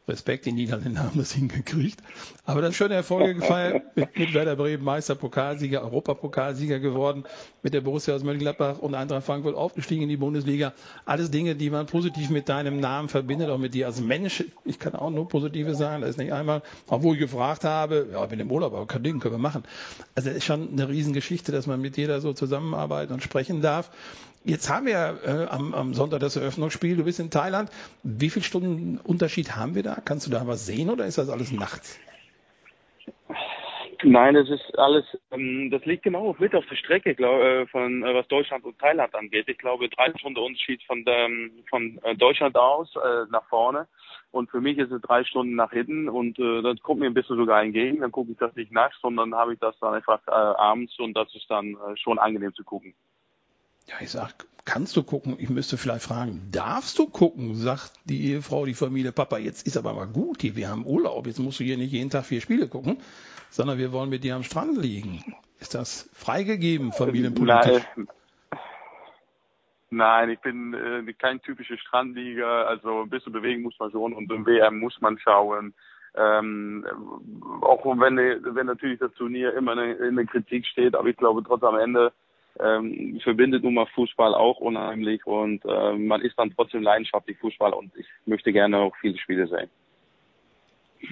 Respekt, 0.10 0.46
die 0.46 0.52
Niederländer 0.52 1.04
haben 1.04 1.18
das 1.18 1.32
hingekriegt. 1.34 2.02
Aber 2.46 2.62
dann 2.62 2.74
schöne 2.74 2.96
Erfolge 2.96 3.36
gefeiert 3.36 3.96
mit, 3.96 4.18
mit 4.18 4.34
Werder 4.34 4.56
Bremen, 4.56 4.84
Meister, 4.84 5.16
Pokalsieger, 5.16 5.84
Europapokalsieger 5.84 6.80
geworden, 6.80 7.24
mit 7.64 7.74
der 7.74 7.82
Borussia 7.82 8.16
aus 8.16 8.24
Mönchengladbach 8.24 8.80
und 8.80 8.96
Eintracht 8.96 9.26
Frankfurt 9.26 9.56
aufgestiegen 9.56 10.04
in 10.04 10.10
die 10.10 10.18
Bundesliga. 10.18 10.74
Alles 11.06 11.32
Dinge, 11.32 11.56
die 11.56 11.70
man 11.70 11.86
positiv 11.86 12.30
mit 12.30 12.50
deinem 12.50 12.80
Namen 12.80 13.10
verbindet, 13.10 13.50
auch 13.50 13.58
mit 13.58 13.74
dir 13.74 13.88
als 13.88 14.02
Mensch. 14.02 14.44
Ich 14.66 14.80
kann 14.80 14.96
auch 14.96 15.12
nur 15.12 15.28
Positives 15.28 15.78
sagen. 15.78 16.02
Das 16.02 16.12
ist 16.12 16.18
nicht 16.18 16.34
einmal, 16.34 16.62
obwohl 16.88 17.16
ich 17.16 17.22
gefragt 17.22 17.64
habe, 17.64 18.08
ja, 18.12 18.24
ich 18.24 18.30
bin 18.30 18.40
im 18.40 18.52
Urlaub, 18.52 18.74
aber 18.74 18.88
kein 18.88 19.04
Ding, 19.04 19.20
können 19.20 19.36
wir 19.36 19.40
machen. 19.40 19.64
Also 20.16 20.30
es 20.30 20.38
ist 20.38 20.46
schon 20.46 20.70
eine 20.72 20.90
Riesengeschichte, 20.90 21.52
dass 21.52 21.68
man 21.68 21.80
mit 21.80 21.98
dir 21.98 22.08
da 22.08 22.20
so 22.20 22.34
zusammenarbeiten 22.34 23.14
und 23.14 23.24
sprechen 23.24 23.62
darf. 23.62 23.92
Jetzt 24.46 24.70
haben 24.70 24.86
wir 24.86 25.20
äh, 25.26 25.46
am, 25.50 25.74
am, 25.74 25.94
Sonntag 25.94 26.22
das 26.22 26.38
Eröffnungsspiel. 26.38 26.96
Du 26.96 27.04
bist 27.04 27.20
in 27.20 27.30
Thailand. 27.30 27.70
Wie 28.04 28.30
viele 28.30 28.46
Stunden 28.46 28.98
Unterschied 28.98 29.56
haben 29.56 29.76
wir 29.76 29.84
da? 29.84 29.99
Kannst 30.02 30.28
du 30.28 30.32
da 30.32 30.46
was 30.48 30.66
sehen 30.66 30.90
oder 30.90 31.06
ist 31.06 31.18
das 31.18 31.30
alles 31.30 31.52
nachts? 31.52 32.00
Nein, 34.04 34.34
das 34.34 34.50
ist 34.50 34.80
alles, 34.80 35.04
ähm, 35.32 35.70
das 35.72 35.84
liegt 35.84 36.04
genau 36.04 36.34
mit 36.40 36.56
auf 36.56 36.66
der 36.68 36.78
Strecke, 36.78 37.16
glaub, 37.16 37.42
äh, 37.42 37.68
von 37.68 38.04
äh, 38.04 38.14
was 38.14 38.28
Deutschland 38.30 38.64
und 38.64 38.80
Thailand 38.80 39.14
angeht. 39.14 39.50
Ich 39.50 39.58
glaube, 39.58 39.90
drei 39.90 40.14
Stunden 40.18 40.40
Unterschied 40.40 40.82
von, 40.84 41.04
der, 41.04 41.28
von 41.70 42.00
äh, 42.04 42.16
Deutschland 42.16 42.56
aus 42.56 42.90
nach 43.30 43.44
vorne. 43.50 43.88
Und 44.32 44.52
für 44.52 44.62
mich 44.62 44.78
ist 44.78 44.92
es 44.92 45.02
drei 45.02 45.24
Stunden 45.24 45.56
nach 45.56 45.72
hinten 45.72 46.08
und 46.08 46.38
äh, 46.38 46.62
das 46.62 46.80
kommt 46.82 47.00
mir 47.00 47.08
ein 47.08 47.16
bisschen 47.16 47.38
sogar 47.38 47.64
entgegen. 47.64 48.02
Dann 48.02 48.12
gucke 48.12 48.32
ich 48.32 48.38
das 48.38 48.56
nicht 48.56 48.72
nachts, 48.72 49.00
sondern 49.02 49.34
habe 49.34 49.54
ich 49.54 49.60
das 49.60 49.78
dann 49.80 49.96
einfach 49.96 50.22
äh, 50.28 50.32
abends 50.32 50.98
und 51.00 51.16
das 51.16 51.34
ist 51.34 51.50
dann 51.50 51.74
äh, 51.74 51.98
schon 51.98 52.20
angenehm 52.20 52.54
zu 52.54 52.64
gucken. 52.64 52.94
Ja, 53.90 53.96
ich 54.02 54.12
sag, 54.12 54.46
kannst 54.66 54.96
du 54.96 55.04
gucken? 55.04 55.36
Ich 55.40 55.50
müsste 55.50 55.78
vielleicht 55.78 56.04
fragen, 56.04 56.48
darfst 56.52 57.00
du 57.00 57.08
gucken? 57.08 57.56
Sagt 57.56 57.94
die 58.06 58.32
Ehefrau, 58.32 58.66
die 58.66 58.76
Familie, 58.76 59.12
Papa, 59.12 59.40
jetzt 59.40 59.66
ist 59.66 59.78
aber 59.78 59.94
mal 59.94 60.08
gut 60.08 60.42
hier, 60.42 60.56
wir 60.56 60.70
haben 60.70 60.86
Urlaub, 60.86 61.26
jetzt 61.26 61.40
musst 61.40 61.60
du 61.60 61.64
hier 61.64 61.78
nicht 61.78 61.92
jeden 61.92 62.12
Tag 62.12 62.26
vier 62.26 62.40
Spiele 62.40 62.68
gucken, 62.68 63.00
sondern 63.50 63.80
wir 63.80 63.92
wollen 63.92 64.12
mit 64.12 64.24
dir 64.24 64.36
am 64.36 64.44
Strand 64.44 64.78
liegen. 64.78 65.24
Ist 65.60 65.74
das 65.74 66.08
freigegeben, 66.14 66.92
Familienpolitik? 66.92 67.84
Nein, 67.96 68.08
Nein 69.90 70.30
ich 70.30 70.40
bin 70.40 70.76
äh, 70.76 71.14
kein 71.14 71.42
typischer 71.42 71.78
Strandlieger, 71.78 72.68
also 72.68 73.02
ein 73.02 73.10
bisschen 73.10 73.34
bewegen 73.34 73.64
muss 73.64 73.78
man 73.80 73.90
schon 73.90 74.14
und 74.14 74.32
im 74.32 74.46
WM 74.46 74.80
muss 74.80 75.02
man 75.02 75.18
schauen. 75.18 75.74
Ähm, 76.16 76.86
auch 77.62 77.86
wenn, 77.86 78.18
wenn 78.18 78.66
natürlich 78.68 79.00
das 79.00 79.14
Turnier 79.14 79.54
immer 79.56 79.82
in 79.84 80.16
der 80.16 80.26
Kritik 80.26 80.68
steht, 80.68 80.96
aber 80.96 81.08
ich 81.08 81.18
glaube 81.18 81.44
trotz 81.44 81.64
am 81.64 81.78
Ende 81.78 82.14
ähm, 82.60 83.20
verbindet 83.24 83.64
nun 83.64 83.74
mal 83.74 83.86
Fußball 83.88 84.34
auch 84.36 84.60
unheimlich 84.60 85.26
und 85.26 85.64
äh, 85.66 85.94
man 85.94 86.22
ist 86.22 86.38
dann 86.38 86.54
trotzdem 86.56 86.84
leidenschaftlich 86.84 87.38
Fußball 87.40 87.74
und 87.74 87.96
ich 87.96 88.06
möchte 88.26 88.52
gerne 88.52 88.78
auch 88.78 88.96
viele 89.00 89.18
Spiele 89.18 89.48
sehen. 89.48 89.70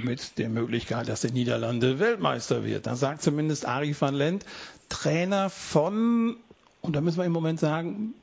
Mit 0.03 0.37
der 0.37 0.49
Möglichkeit, 0.49 1.07
dass 1.07 1.21
der 1.21 1.31
Niederlande 1.31 1.99
Weltmeister 1.99 2.65
wird. 2.65 2.87
Da 2.87 2.95
sagt 2.95 3.21
zumindest 3.21 3.67
Ari 3.67 3.95
van 3.97 4.13
Lent, 4.13 4.45
Trainer 4.89 5.49
von, 5.49 6.35
und 6.81 6.95
da 6.95 7.01
müssen 7.01 7.19
wir 7.19 7.25
im 7.25 7.31
Moment 7.31 7.59
sagen, 7.59 8.13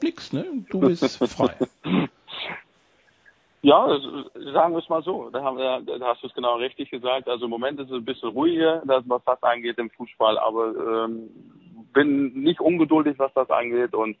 Blix, 0.00 0.32
ne? 0.32 0.44
Du 0.70 0.80
bist 0.80 1.16
frei. 1.32 1.54
Ja, 3.62 3.88
sagen 4.54 4.72
wir 4.72 4.78
es 4.78 4.88
mal 4.88 5.02
so. 5.02 5.30
Da, 5.30 5.42
haben 5.42 5.58
da 5.58 6.06
hast 6.06 6.22
du 6.22 6.28
es 6.28 6.34
genau 6.34 6.56
richtig 6.56 6.90
gesagt. 6.90 7.28
Also 7.28 7.46
im 7.46 7.50
Moment 7.50 7.80
ist 7.80 7.90
es 7.90 7.96
ein 7.96 8.04
bisschen 8.04 8.28
ruhiger, 8.28 8.82
was 8.84 9.22
das 9.26 9.42
angeht 9.42 9.78
im 9.78 9.90
Fußball, 9.90 10.38
aber 10.38 11.06
ähm, 11.06 11.28
bin 11.92 12.32
nicht 12.42 12.60
ungeduldig, 12.60 13.18
was 13.18 13.32
das 13.34 13.50
angeht 13.50 13.94
und 13.94 14.16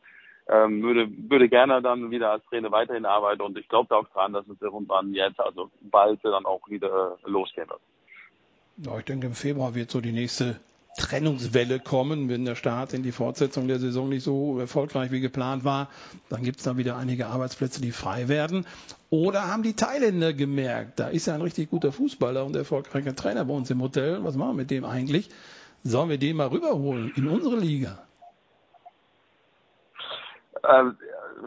ähm, 0.48 0.82
würde, 0.82 1.08
würde 1.28 1.48
gerne 1.48 1.82
dann 1.82 2.10
wieder 2.10 2.32
als 2.32 2.44
Trainer 2.46 2.70
weiterhin 2.72 3.04
arbeiten 3.04 3.42
und 3.42 3.58
ich 3.58 3.68
glaube 3.68 3.94
auch 3.94 4.08
dran, 4.08 4.32
dass 4.32 4.48
es 4.48 4.60
irgendwann 4.60 5.12
jetzt, 5.12 5.40
also 5.40 5.70
bald 5.82 6.24
dann 6.24 6.46
auch 6.46 6.68
wieder 6.68 7.18
losgehen 7.24 7.68
wird. 7.68 7.80
Ja, 8.78 8.98
ich 8.98 9.04
denke, 9.04 9.26
im 9.26 9.34
Februar 9.34 9.74
wird 9.74 9.90
so 9.90 10.00
die 10.00 10.12
nächste 10.12 10.60
Trennungswelle 10.98 11.78
kommen, 11.78 12.28
wenn 12.28 12.44
der 12.44 12.54
Start 12.54 12.92
in 12.92 13.02
die 13.02 13.12
Fortsetzung 13.12 13.68
der 13.68 13.78
Saison 13.78 14.08
nicht 14.08 14.24
so 14.24 14.58
erfolgreich 14.58 15.10
wie 15.10 15.20
geplant 15.20 15.64
war. 15.64 15.88
Dann 16.28 16.42
gibt 16.42 16.58
es 16.58 16.64
da 16.64 16.76
wieder 16.76 16.96
einige 16.96 17.26
Arbeitsplätze, 17.26 17.80
die 17.80 17.92
frei 17.92 18.28
werden. 18.28 18.66
Oder 19.10 19.48
haben 19.48 19.62
die 19.62 19.74
Thailänder 19.74 20.32
gemerkt, 20.32 20.98
da 20.98 21.08
ist 21.08 21.26
ja 21.26 21.34
ein 21.34 21.42
richtig 21.42 21.70
guter 21.70 21.92
Fußballer 21.92 22.44
und 22.44 22.56
erfolgreicher 22.56 23.14
Trainer 23.14 23.44
bei 23.44 23.54
uns 23.54 23.70
im 23.70 23.80
Hotel. 23.80 24.22
Was 24.24 24.36
machen 24.36 24.50
wir 24.50 24.62
mit 24.62 24.70
dem 24.70 24.84
eigentlich? 24.84 25.30
Sollen 25.82 26.10
wir 26.10 26.18
den 26.18 26.36
mal 26.36 26.48
rüberholen 26.48 27.12
in 27.16 27.28
unsere 27.28 27.56
Liga? 27.56 27.98
Ähm, 30.68 30.96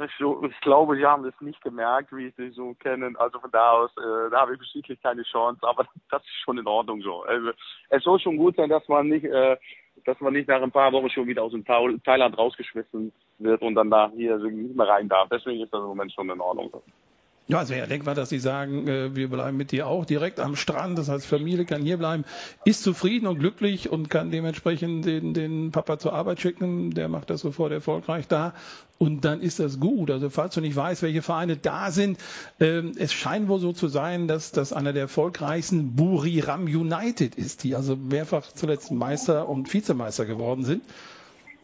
ich, 0.04 0.62
glaube, 0.62 0.96
sie 0.96 1.06
haben 1.06 1.24
das 1.24 1.34
nicht 1.42 1.62
gemerkt, 1.62 2.16
wie 2.16 2.34
sie 2.38 2.50
so 2.52 2.74
kennen. 2.76 3.16
Also 3.18 3.40
von 3.40 3.52
da 3.52 3.72
aus, 3.72 3.92
äh, 3.98 4.30
da 4.30 4.42
habe 4.42 4.56
ich 4.56 4.72
sicherlich 4.72 5.02
keine 5.02 5.24
Chance, 5.24 5.60
aber 5.68 5.86
das 6.10 6.22
ist 6.24 6.44
schon 6.44 6.58
in 6.58 6.68
Ordnung 6.68 7.02
so. 7.02 7.24
Also, 7.24 7.52
es 7.90 8.04
soll 8.04 8.20
schon 8.20 8.38
gut 8.38 8.56
sein, 8.56 8.70
dass 8.70 8.88
man 8.88 9.10
nicht, 9.10 9.26
äh, 9.26 9.58
dass 10.06 10.20
man 10.22 10.34
nicht 10.34 10.48
nach 10.48 10.62
ein 10.62 10.72
paar 10.72 10.92
Wochen 10.92 11.10
schon 11.10 11.28
wieder 11.28 11.44
aus 11.44 11.52
dem 11.52 11.66
Thailand 11.66 12.38
rausgeschmissen 12.38 13.12
wird 13.40 13.62
und 13.62 13.76
dann 13.76 13.90
da 13.90 14.10
hier 14.16 14.38
nicht 14.38 14.76
mehr 14.76 14.88
rein 14.88 15.10
darf. 15.10 15.30
Deswegen 15.30 15.62
ist 15.62 15.74
das 15.74 15.82
im 15.82 15.88
Moment 15.88 16.12
schon 16.14 16.30
in 16.30 16.42
Ordnung. 16.42 16.70
So. 16.72 16.82
Ja, 17.52 17.64
es 17.64 17.70
wäre 17.70 17.82
ja 17.82 17.86
denkbar, 17.86 18.16
dass 18.16 18.30
sie 18.30 18.40
sagen, 18.40 18.88
äh, 18.88 19.14
wir 19.14 19.30
bleiben 19.30 19.58
mit 19.58 19.74
dir 19.74 19.86
auch 19.86 20.06
direkt 20.06 20.40
am 20.40 20.56
Strand. 20.56 20.98
Das 20.98 21.10
heißt, 21.10 21.26
Familie 21.26 21.66
kann 21.66 21.82
hier 21.82 21.98
bleiben, 21.98 22.24
ist 22.64 22.82
zufrieden 22.82 23.28
und 23.28 23.40
glücklich 23.40 23.90
und 23.90 24.10
kann 24.10 24.32
dementsprechend 24.32 25.04
den, 25.04 25.34
den 25.34 25.72
Papa 25.72 26.00
zur 26.00 26.14
Arbeit 26.14 26.40
schicken. 26.40 26.92
Der 26.92 27.10
macht 27.10 27.30
das 27.30 27.42
sofort 27.42 27.74
erfolgreich 27.74 28.30
da. 28.30 28.54
Und 29.00 29.26
dann 29.26 29.42
ist 29.42 29.60
das 29.60 29.82
gut. 29.82 30.12
Also 30.12 30.30
falls 30.30 30.56
du 30.56 30.62
nicht 30.62 30.78
weißt, 30.78 31.02
welche 31.02 31.22
Vereine 31.22 31.58
da 31.58 31.92
sind, 31.92 32.20
ähm, 32.62 32.94
es 32.98 33.12
scheint 33.12 33.50
wohl 33.50 33.60
so 33.60 33.74
zu 33.74 33.90
sein, 33.90 34.30
dass 34.30 34.54
das 34.54 34.72
einer 34.72 34.94
der 34.94 35.02
erfolgreichsten 35.02 35.98
Buriram 35.98 36.64
United 36.64 37.36
ist, 37.36 37.66
die 37.66 37.76
also 37.76 37.98
mehrfach 37.98 38.50
zuletzt 38.54 38.92
Meister 38.92 39.50
und 39.50 39.74
Vizemeister 39.74 40.26
geworden 40.26 40.64
sind 40.64 40.84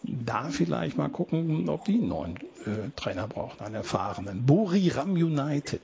da 0.07 0.49
vielleicht 0.49 0.97
mal 0.97 1.09
gucken, 1.09 1.69
ob 1.69 1.85
die 1.85 1.95
einen 1.95 2.09
neuen 2.09 2.37
äh, 2.65 2.89
Trainer 2.95 3.27
brauchen, 3.27 3.63
einen 3.63 3.75
erfahrenen. 3.75 4.45
Buri 4.45 4.89
Ram 4.89 5.11
United. 5.11 5.81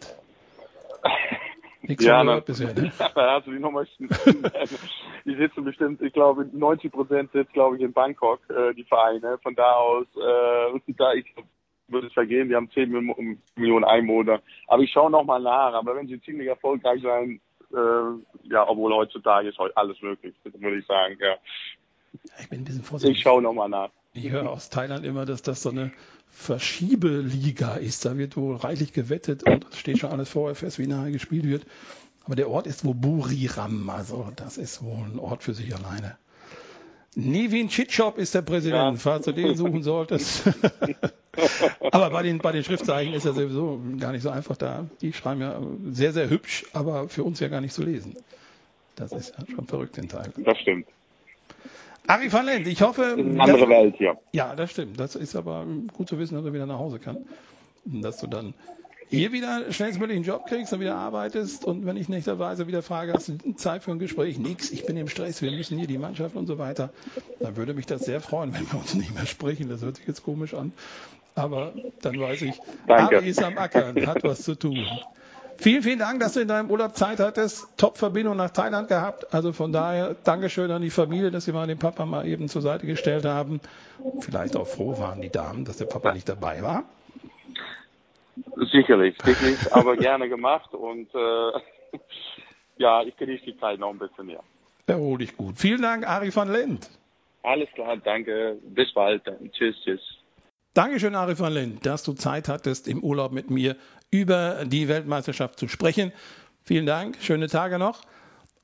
Nichts 1.81 2.05
ja, 2.05 2.23
na, 2.23 2.39
bisher, 2.39 2.73
ne? 2.73 2.91
Da 3.15 3.35
hast 3.35 3.47
du 3.47 3.51
die 3.51 3.59
nochmal. 3.59 3.85
die 3.99 5.35
sitzen 5.35 5.65
bestimmt, 5.65 6.01
ich 6.01 6.13
glaube, 6.13 6.47
90 6.51 6.91
Prozent 6.91 7.31
sitzt, 7.33 7.51
glaube 7.51 7.75
ich, 7.75 7.81
in 7.81 7.91
Bangkok, 7.91 8.39
äh, 8.49 8.73
die 8.73 8.85
Vereine. 8.85 9.37
Von 9.39 9.55
da 9.55 9.73
aus, 9.73 10.07
äh, 10.15 10.93
da 10.97 11.13
ich 11.13 11.25
würde 11.89 12.07
es 12.07 12.13
vergehen, 12.13 12.47
die 12.47 12.55
haben 12.55 12.71
10 12.71 12.89
Millionen 13.55 13.83
Einwohner. 13.83 14.41
Aber 14.67 14.81
ich 14.81 14.91
schaue 14.91 15.11
nochmal 15.11 15.41
nach. 15.41 15.73
Aber 15.73 15.95
wenn 15.97 16.07
sie 16.07 16.21
ziemlich 16.21 16.47
erfolgreich 16.47 17.01
sein, 17.01 17.41
äh, 17.73 18.49
ja, 18.49 18.67
obwohl 18.67 18.93
heutzutage 18.93 19.49
ist 19.49 19.57
heute 19.57 19.75
alles 19.75 20.01
möglich, 20.01 20.33
würde 20.43 20.77
ich 20.77 20.85
sagen, 20.85 21.17
ja. 21.19 21.35
Ich 22.39 22.49
bin 22.49 22.61
ein 22.61 22.65
bisschen 22.65 22.83
vorsichtig. 22.83 23.17
Ich 23.17 23.23
schaue 23.23 23.41
nochmal 23.41 23.67
nach. 23.67 23.89
Ich 24.15 24.29
höre 24.29 24.47
aus 24.47 24.69
Thailand 24.69 25.05
immer, 25.05 25.25
dass 25.25 25.41
das 25.41 25.63
so 25.63 25.69
eine 25.69 25.91
Verschiebeliga 26.29 27.75
ist. 27.75 28.05
Da 28.05 28.15
wird 28.15 28.37
wohl 28.37 28.55
reichlich 28.55 28.93
gewettet 28.93 29.43
und 29.43 29.65
steht 29.75 29.97
schon 29.97 30.11
alles 30.11 30.29
vorher 30.29 30.55
fest, 30.55 30.77
wie 30.77 30.85
nahe 30.85 31.11
gespielt 31.11 31.45
wird. 31.45 31.65
Aber 32.23 32.35
der 32.35 32.49
Ort 32.49 32.67
ist 32.67 32.85
wohl 32.85 32.93
Buriram, 32.93 33.89
also 33.89 34.31
das 34.35 34.57
ist 34.57 34.83
wohl 34.83 35.05
ein 35.11 35.19
Ort 35.19 35.43
für 35.43 35.53
sich 35.53 35.75
alleine. 35.75 36.15
Nevin 37.15 37.69
Chitschop 37.69 38.17
ist 38.17 38.33
der 38.33 38.43
Präsident, 38.43 38.97
ja. 38.97 38.99
falls 38.99 39.25
du 39.25 39.33
den 39.33 39.55
suchen 39.55 39.83
solltest. 39.83 40.43
aber 41.91 42.09
bei 42.11 42.23
den, 42.23 42.37
bei 42.39 42.51
den 42.51 42.63
Schriftzeichen 42.63 43.13
ist 43.13 43.25
er 43.25 43.33
sowieso 43.33 43.81
gar 43.99 44.11
nicht 44.11 44.21
so 44.21 44.29
einfach 44.29 44.57
da. 44.57 44.85
Die 45.01 45.13
schreiben 45.13 45.41
ja 45.41 45.59
sehr, 45.91 46.13
sehr 46.13 46.29
hübsch, 46.29 46.65
aber 46.73 47.09
für 47.09 47.23
uns 47.23 47.39
ja 47.39 47.49
gar 47.49 47.61
nicht 47.61 47.73
zu 47.73 47.83
lesen. 47.83 48.15
Das 48.95 49.11
ist 49.11 49.33
ja 49.37 49.45
schon 49.55 49.67
verrückt, 49.67 49.97
den 49.97 50.07
Teil. 50.07 50.31
Das 50.37 50.57
stimmt. 50.59 50.87
Ari 52.07 52.31
van 52.31 52.45
Lent, 52.45 52.67
ich 52.67 52.81
hoffe. 52.81 53.15
Eine 53.17 53.41
andere 53.41 53.69
Welt, 53.69 53.99
ja. 53.99 54.17
Ja, 54.33 54.55
das 54.55 54.71
stimmt. 54.71 54.99
Das 54.99 55.15
ist 55.15 55.35
aber 55.35 55.65
gut 55.93 56.09
zu 56.09 56.19
wissen, 56.19 56.35
dass 56.35 56.45
er 56.45 56.53
wieder 56.53 56.65
nach 56.65 56.79
Hause 56.79 56.99
kann. 56.99 57.17
Und 57.85 58.01
dass 58.01 58.17
du 58.17 58.27
dann 58.27 58.53
hier 59.09 59.31
wieder 59.31 59.71
schnellstmöglich 59.71 60.15
einen 60.15 60.25
Job 60.25 60.47
kriegst 60.47 60.73
und 60.73 60.79
wieder 60.79 60.95
arbeitest 60.95 61.65
und 61.65 61.85
wenn 61.85 61.97
ich 61.97 62.09
nächsterweise 62.09 62.67
wieder 62.67 62.81
frage, 62.81 63.13
hast 63.13 63.29
du 63.29 63.53
Zeit 63.55 63.83
für 63.83 63.91
ein 63.91 63.99
Gespräch? 63.99 64.39
Nix, 64.39 64.71
ich 64.71 64.85
bin 64.85 64.97
im 64.97 65.07
Stress, 65.07 65.41
wir 65.41 65.51
müssen 65.51 65.77
hier 65.77 65.87
die 65.87 65.99
Mannschaft 65.99 66.35
und 66.35 66.47
so 66.47 66.57
weiter. 66.57 66.89
Dann 67.39 67.55
würde 67.55 67.73
mich 67.73 67.85
das 67.85 68.05
sehr 68.05 68.21
freuen, 68.21 68.53
wenn 68.53 68.71
wir 68.71 68.79
uns 68.79 68.93
nicht 68.95 69.13
mehr 69.13 69.25
sprechen. 69.25 69.69
Das 69.69 69.83
hört 69.83 69.97
sich 69.97 70.07
jetzt 70.07 70.23
komisch 70.23 70.53
an. 70.53 70.73
Aber 71.35 71.73
dann 72.01 72.19
weiß 72.19 72.41
ich, 72.43 72.59
Danke. 72.87 73.17
Ari 73.17 73.29
ist 73.29 73.43
am 73.43 73.57
Ackern, 73.57 74.05
hat 74.07 74.23
was 74.23 74.43
zu 74.43 74.55
tun. 74.55 74.85
Vielen, 75.57 75.83
vielen 75.83 75.99
Dank, 75.99 76.19
dass 76.19 76.33
du 76.33 76.41
in 76.41 76.47
deinem 76.47 76.69
Urlaub 76.69 76.95
Zeit 76.95 77.19
hattest. 77.19 77.67
Top-Verbindung 77.77 78.35
nach 78.37 78.49
Thailand 78.49 78.87
gehabt. 78.87 79.33
Also 79.33 79.53
von 79.53 79.71
daher 79.71 80.15
Dankeschön 80.23 80.71
an 80.71 80.81
die 80.81 80.89
Familie, 80.89 81.31
dass 81.31 81.45
sie 81.45 81.51
mal 81.51 81.67
den 81.67 81.79
Papa 81.79 82.05
mal 82.05 82.27
eben 82.27 82.49
zur 82.49 82.61
Seite 82.61 82.85
gestellt 82.85 83.25
haben. 83.25 83.61
Vielleicht 84.19 84.55
auch 84.55 84.67
froh 84.67 84.97
waren 84.99 85.21
die 85.21 85.29
Damen, 85.29 85.65
dass 85.65 85.77
der 85.77 85.85
Papa 85.85 86.13
nicht 86.13 86.27
dabei 86.27 86.61
war. 86.61 86.83
Sicherlich, 88.71 89.15
sicherlich, 89.23 89.73
aber 89.73 89.95
gerne 89.95 90.27
gemacht 90.27 90.73
und 90.73 91.07
äh, 91.13 91.51
ja, 92.77 93.03
ich 93.03 93.15
genieße 93.15 93.45
die 93.45 93.57
Zeit 93.59 93.79
noch 93.79 93.91
ein 93.91 93.99
bisschen 93.99 94.25
mehr. 94.25 94.41
Erhol 94.87 95.19
dich 95.19 95.37
gut. 95.37 95.57
Vielen 95.57 95.81
Dank, 95.81 96.07
Ari 96.07 96.35
van 96.35 96.51
Lent. 96.51 96.89
Alles 97.43 97.69
klar, 97.75 97.97
danke. 97.97 98.57
Bis 98.63 98.91
bald. 98.93 99.27
Dann. 99.27 99.51
Tschüss, 99.51 99.75
tschüss. 99.83 100.01
Dankeschön, 100.73 101.13
Ari 101.13 101.37
van 101.37 101.53
Lent, 101.53 101.85
dass 101.85 102.03
du 102.03 102.13
Zeit 102.13 102.47
hattest, 102.47 102.87
im 102.87 103.03
Urlaub 103.03 103.31
mit 103.31 103.51
mir 103.51 103.75
über 104.13 104.63
die 104.65 104.87
Weltmeisterschaft 104.87 105.59
zu 105.59 105.67
sprechen. 105.67 106.13
Vielen 106.61 106.85
Dank, 106.85 107.17
schöne 107.19 107.47
Tage 107.47 107.79
noch. 107.79 108.03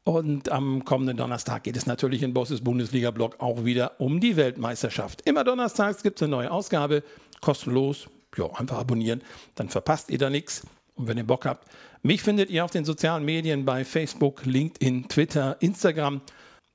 Und 0.04 0.50
am 0.50 0.86
kommenden 0.86 1.18
Donnerstag 1.18 1.64
geht 1.64 1.76
es 1.76 1.88
natürlich 1.88 2.24
in 2.24 2.34
Bosses 2.34 2.64
Bundesliga-Blog 2.64 3.38
auch 3.40 3.66
wieder 3.66 4.00
um 4.00 4.20
die 4.20 4.38
Weltmeisterschaft. 4.38 5.22
Immer 5.28 5.44
donnerstags 5.44 6.04
gibt 6.04 6.20
es 6.20 6.24
eine 6.24 6.32
neue 6.32 6.52
Ausgabe, 6.52 7.04
kostenlos 7.42 8.08
ja, 8.38 8.46
einfach 8.54 8.78
abonnieren, 8.78 9.24
dann 9.56 9.70
verpasst 9.70 10.12
ihr 10.12 10.20
da 10.20 10.30
nichts. 10.30 10.68
Und 10.96 11.08
wenn 11.08 11.18
ihr 11.18 11.26
Bock 11.26 11.46
habt, 11.46 11.68
mich 12.04 12.22
findet 12.22 12.50
ihr 12.52 12.64
auf 12.64 12.72
den 12.72 12.86
sozialen 12.86 13.26
Medien 13.26 13.66
bei 13.66 13.84
Facebook, 13.84 14.46
LinkedIn, 14.46 15.08
Twitter, 15.10 15.58
Instagram. 15.62 16.22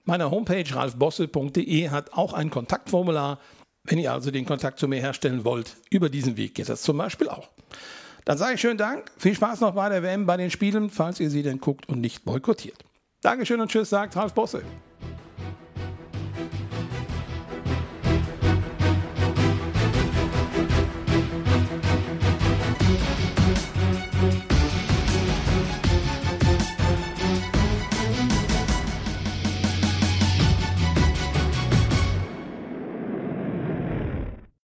Meine 0.05 0.31
Homepage 0.31 0.65
ralfbosse.de 0.75 1.91
hat 1.91 2.13
auch 2.13 2.33
ein 2.33 2.51
Kontaktformular. 2.51 3.39
Wenn 3.85 3.99
ihr 3.99 4.13
also 4.13 4.31
den 4.31 4.47
Kontakt 4.47 4.79
zu 4.79 4.89
mir 4.89 5.01
herstellen 5.01 5.45
wollt, 5.45 5.77
über 5.91 6.09
diesen 6.09 6.37
Weg 6.37 6.55
geht 6.55 6.69
das 6.69 6.83
zum 6.83 6.97
Beispiel 6.97 7.29
auch. 7.29 7.49
Dann 8.25 8.39
sage 8.39 8.55
ich 8.55 8.61
schönen 8.61 8.79
Dank, 8.79 9.11
viel 9.19 9.35
Spaß 9.35 9.61
noch 9.61 9.75
bei 9.75 9.89
der 9.91 10.03
WM 10.03 10.25
bei 10.25 10.37
den 10.37 10.51
Spielen, 10.51 10.89
falls 10.89 11.21
ihr 11.21 11.29
sie 11.29 11.43
denn 11.43 11.61
guckt 11.61 11.89
und 11.89 12.01
nicht 12.01 12.25
boykottiert. 12.25 12.85
Dankeschön 13.21 13.61
und 13.61 13.71
tschüss, 13.71 13.91
sagt 13.91 14.17
Ralf 14.17 14.33
Bosse. 14.33 14.63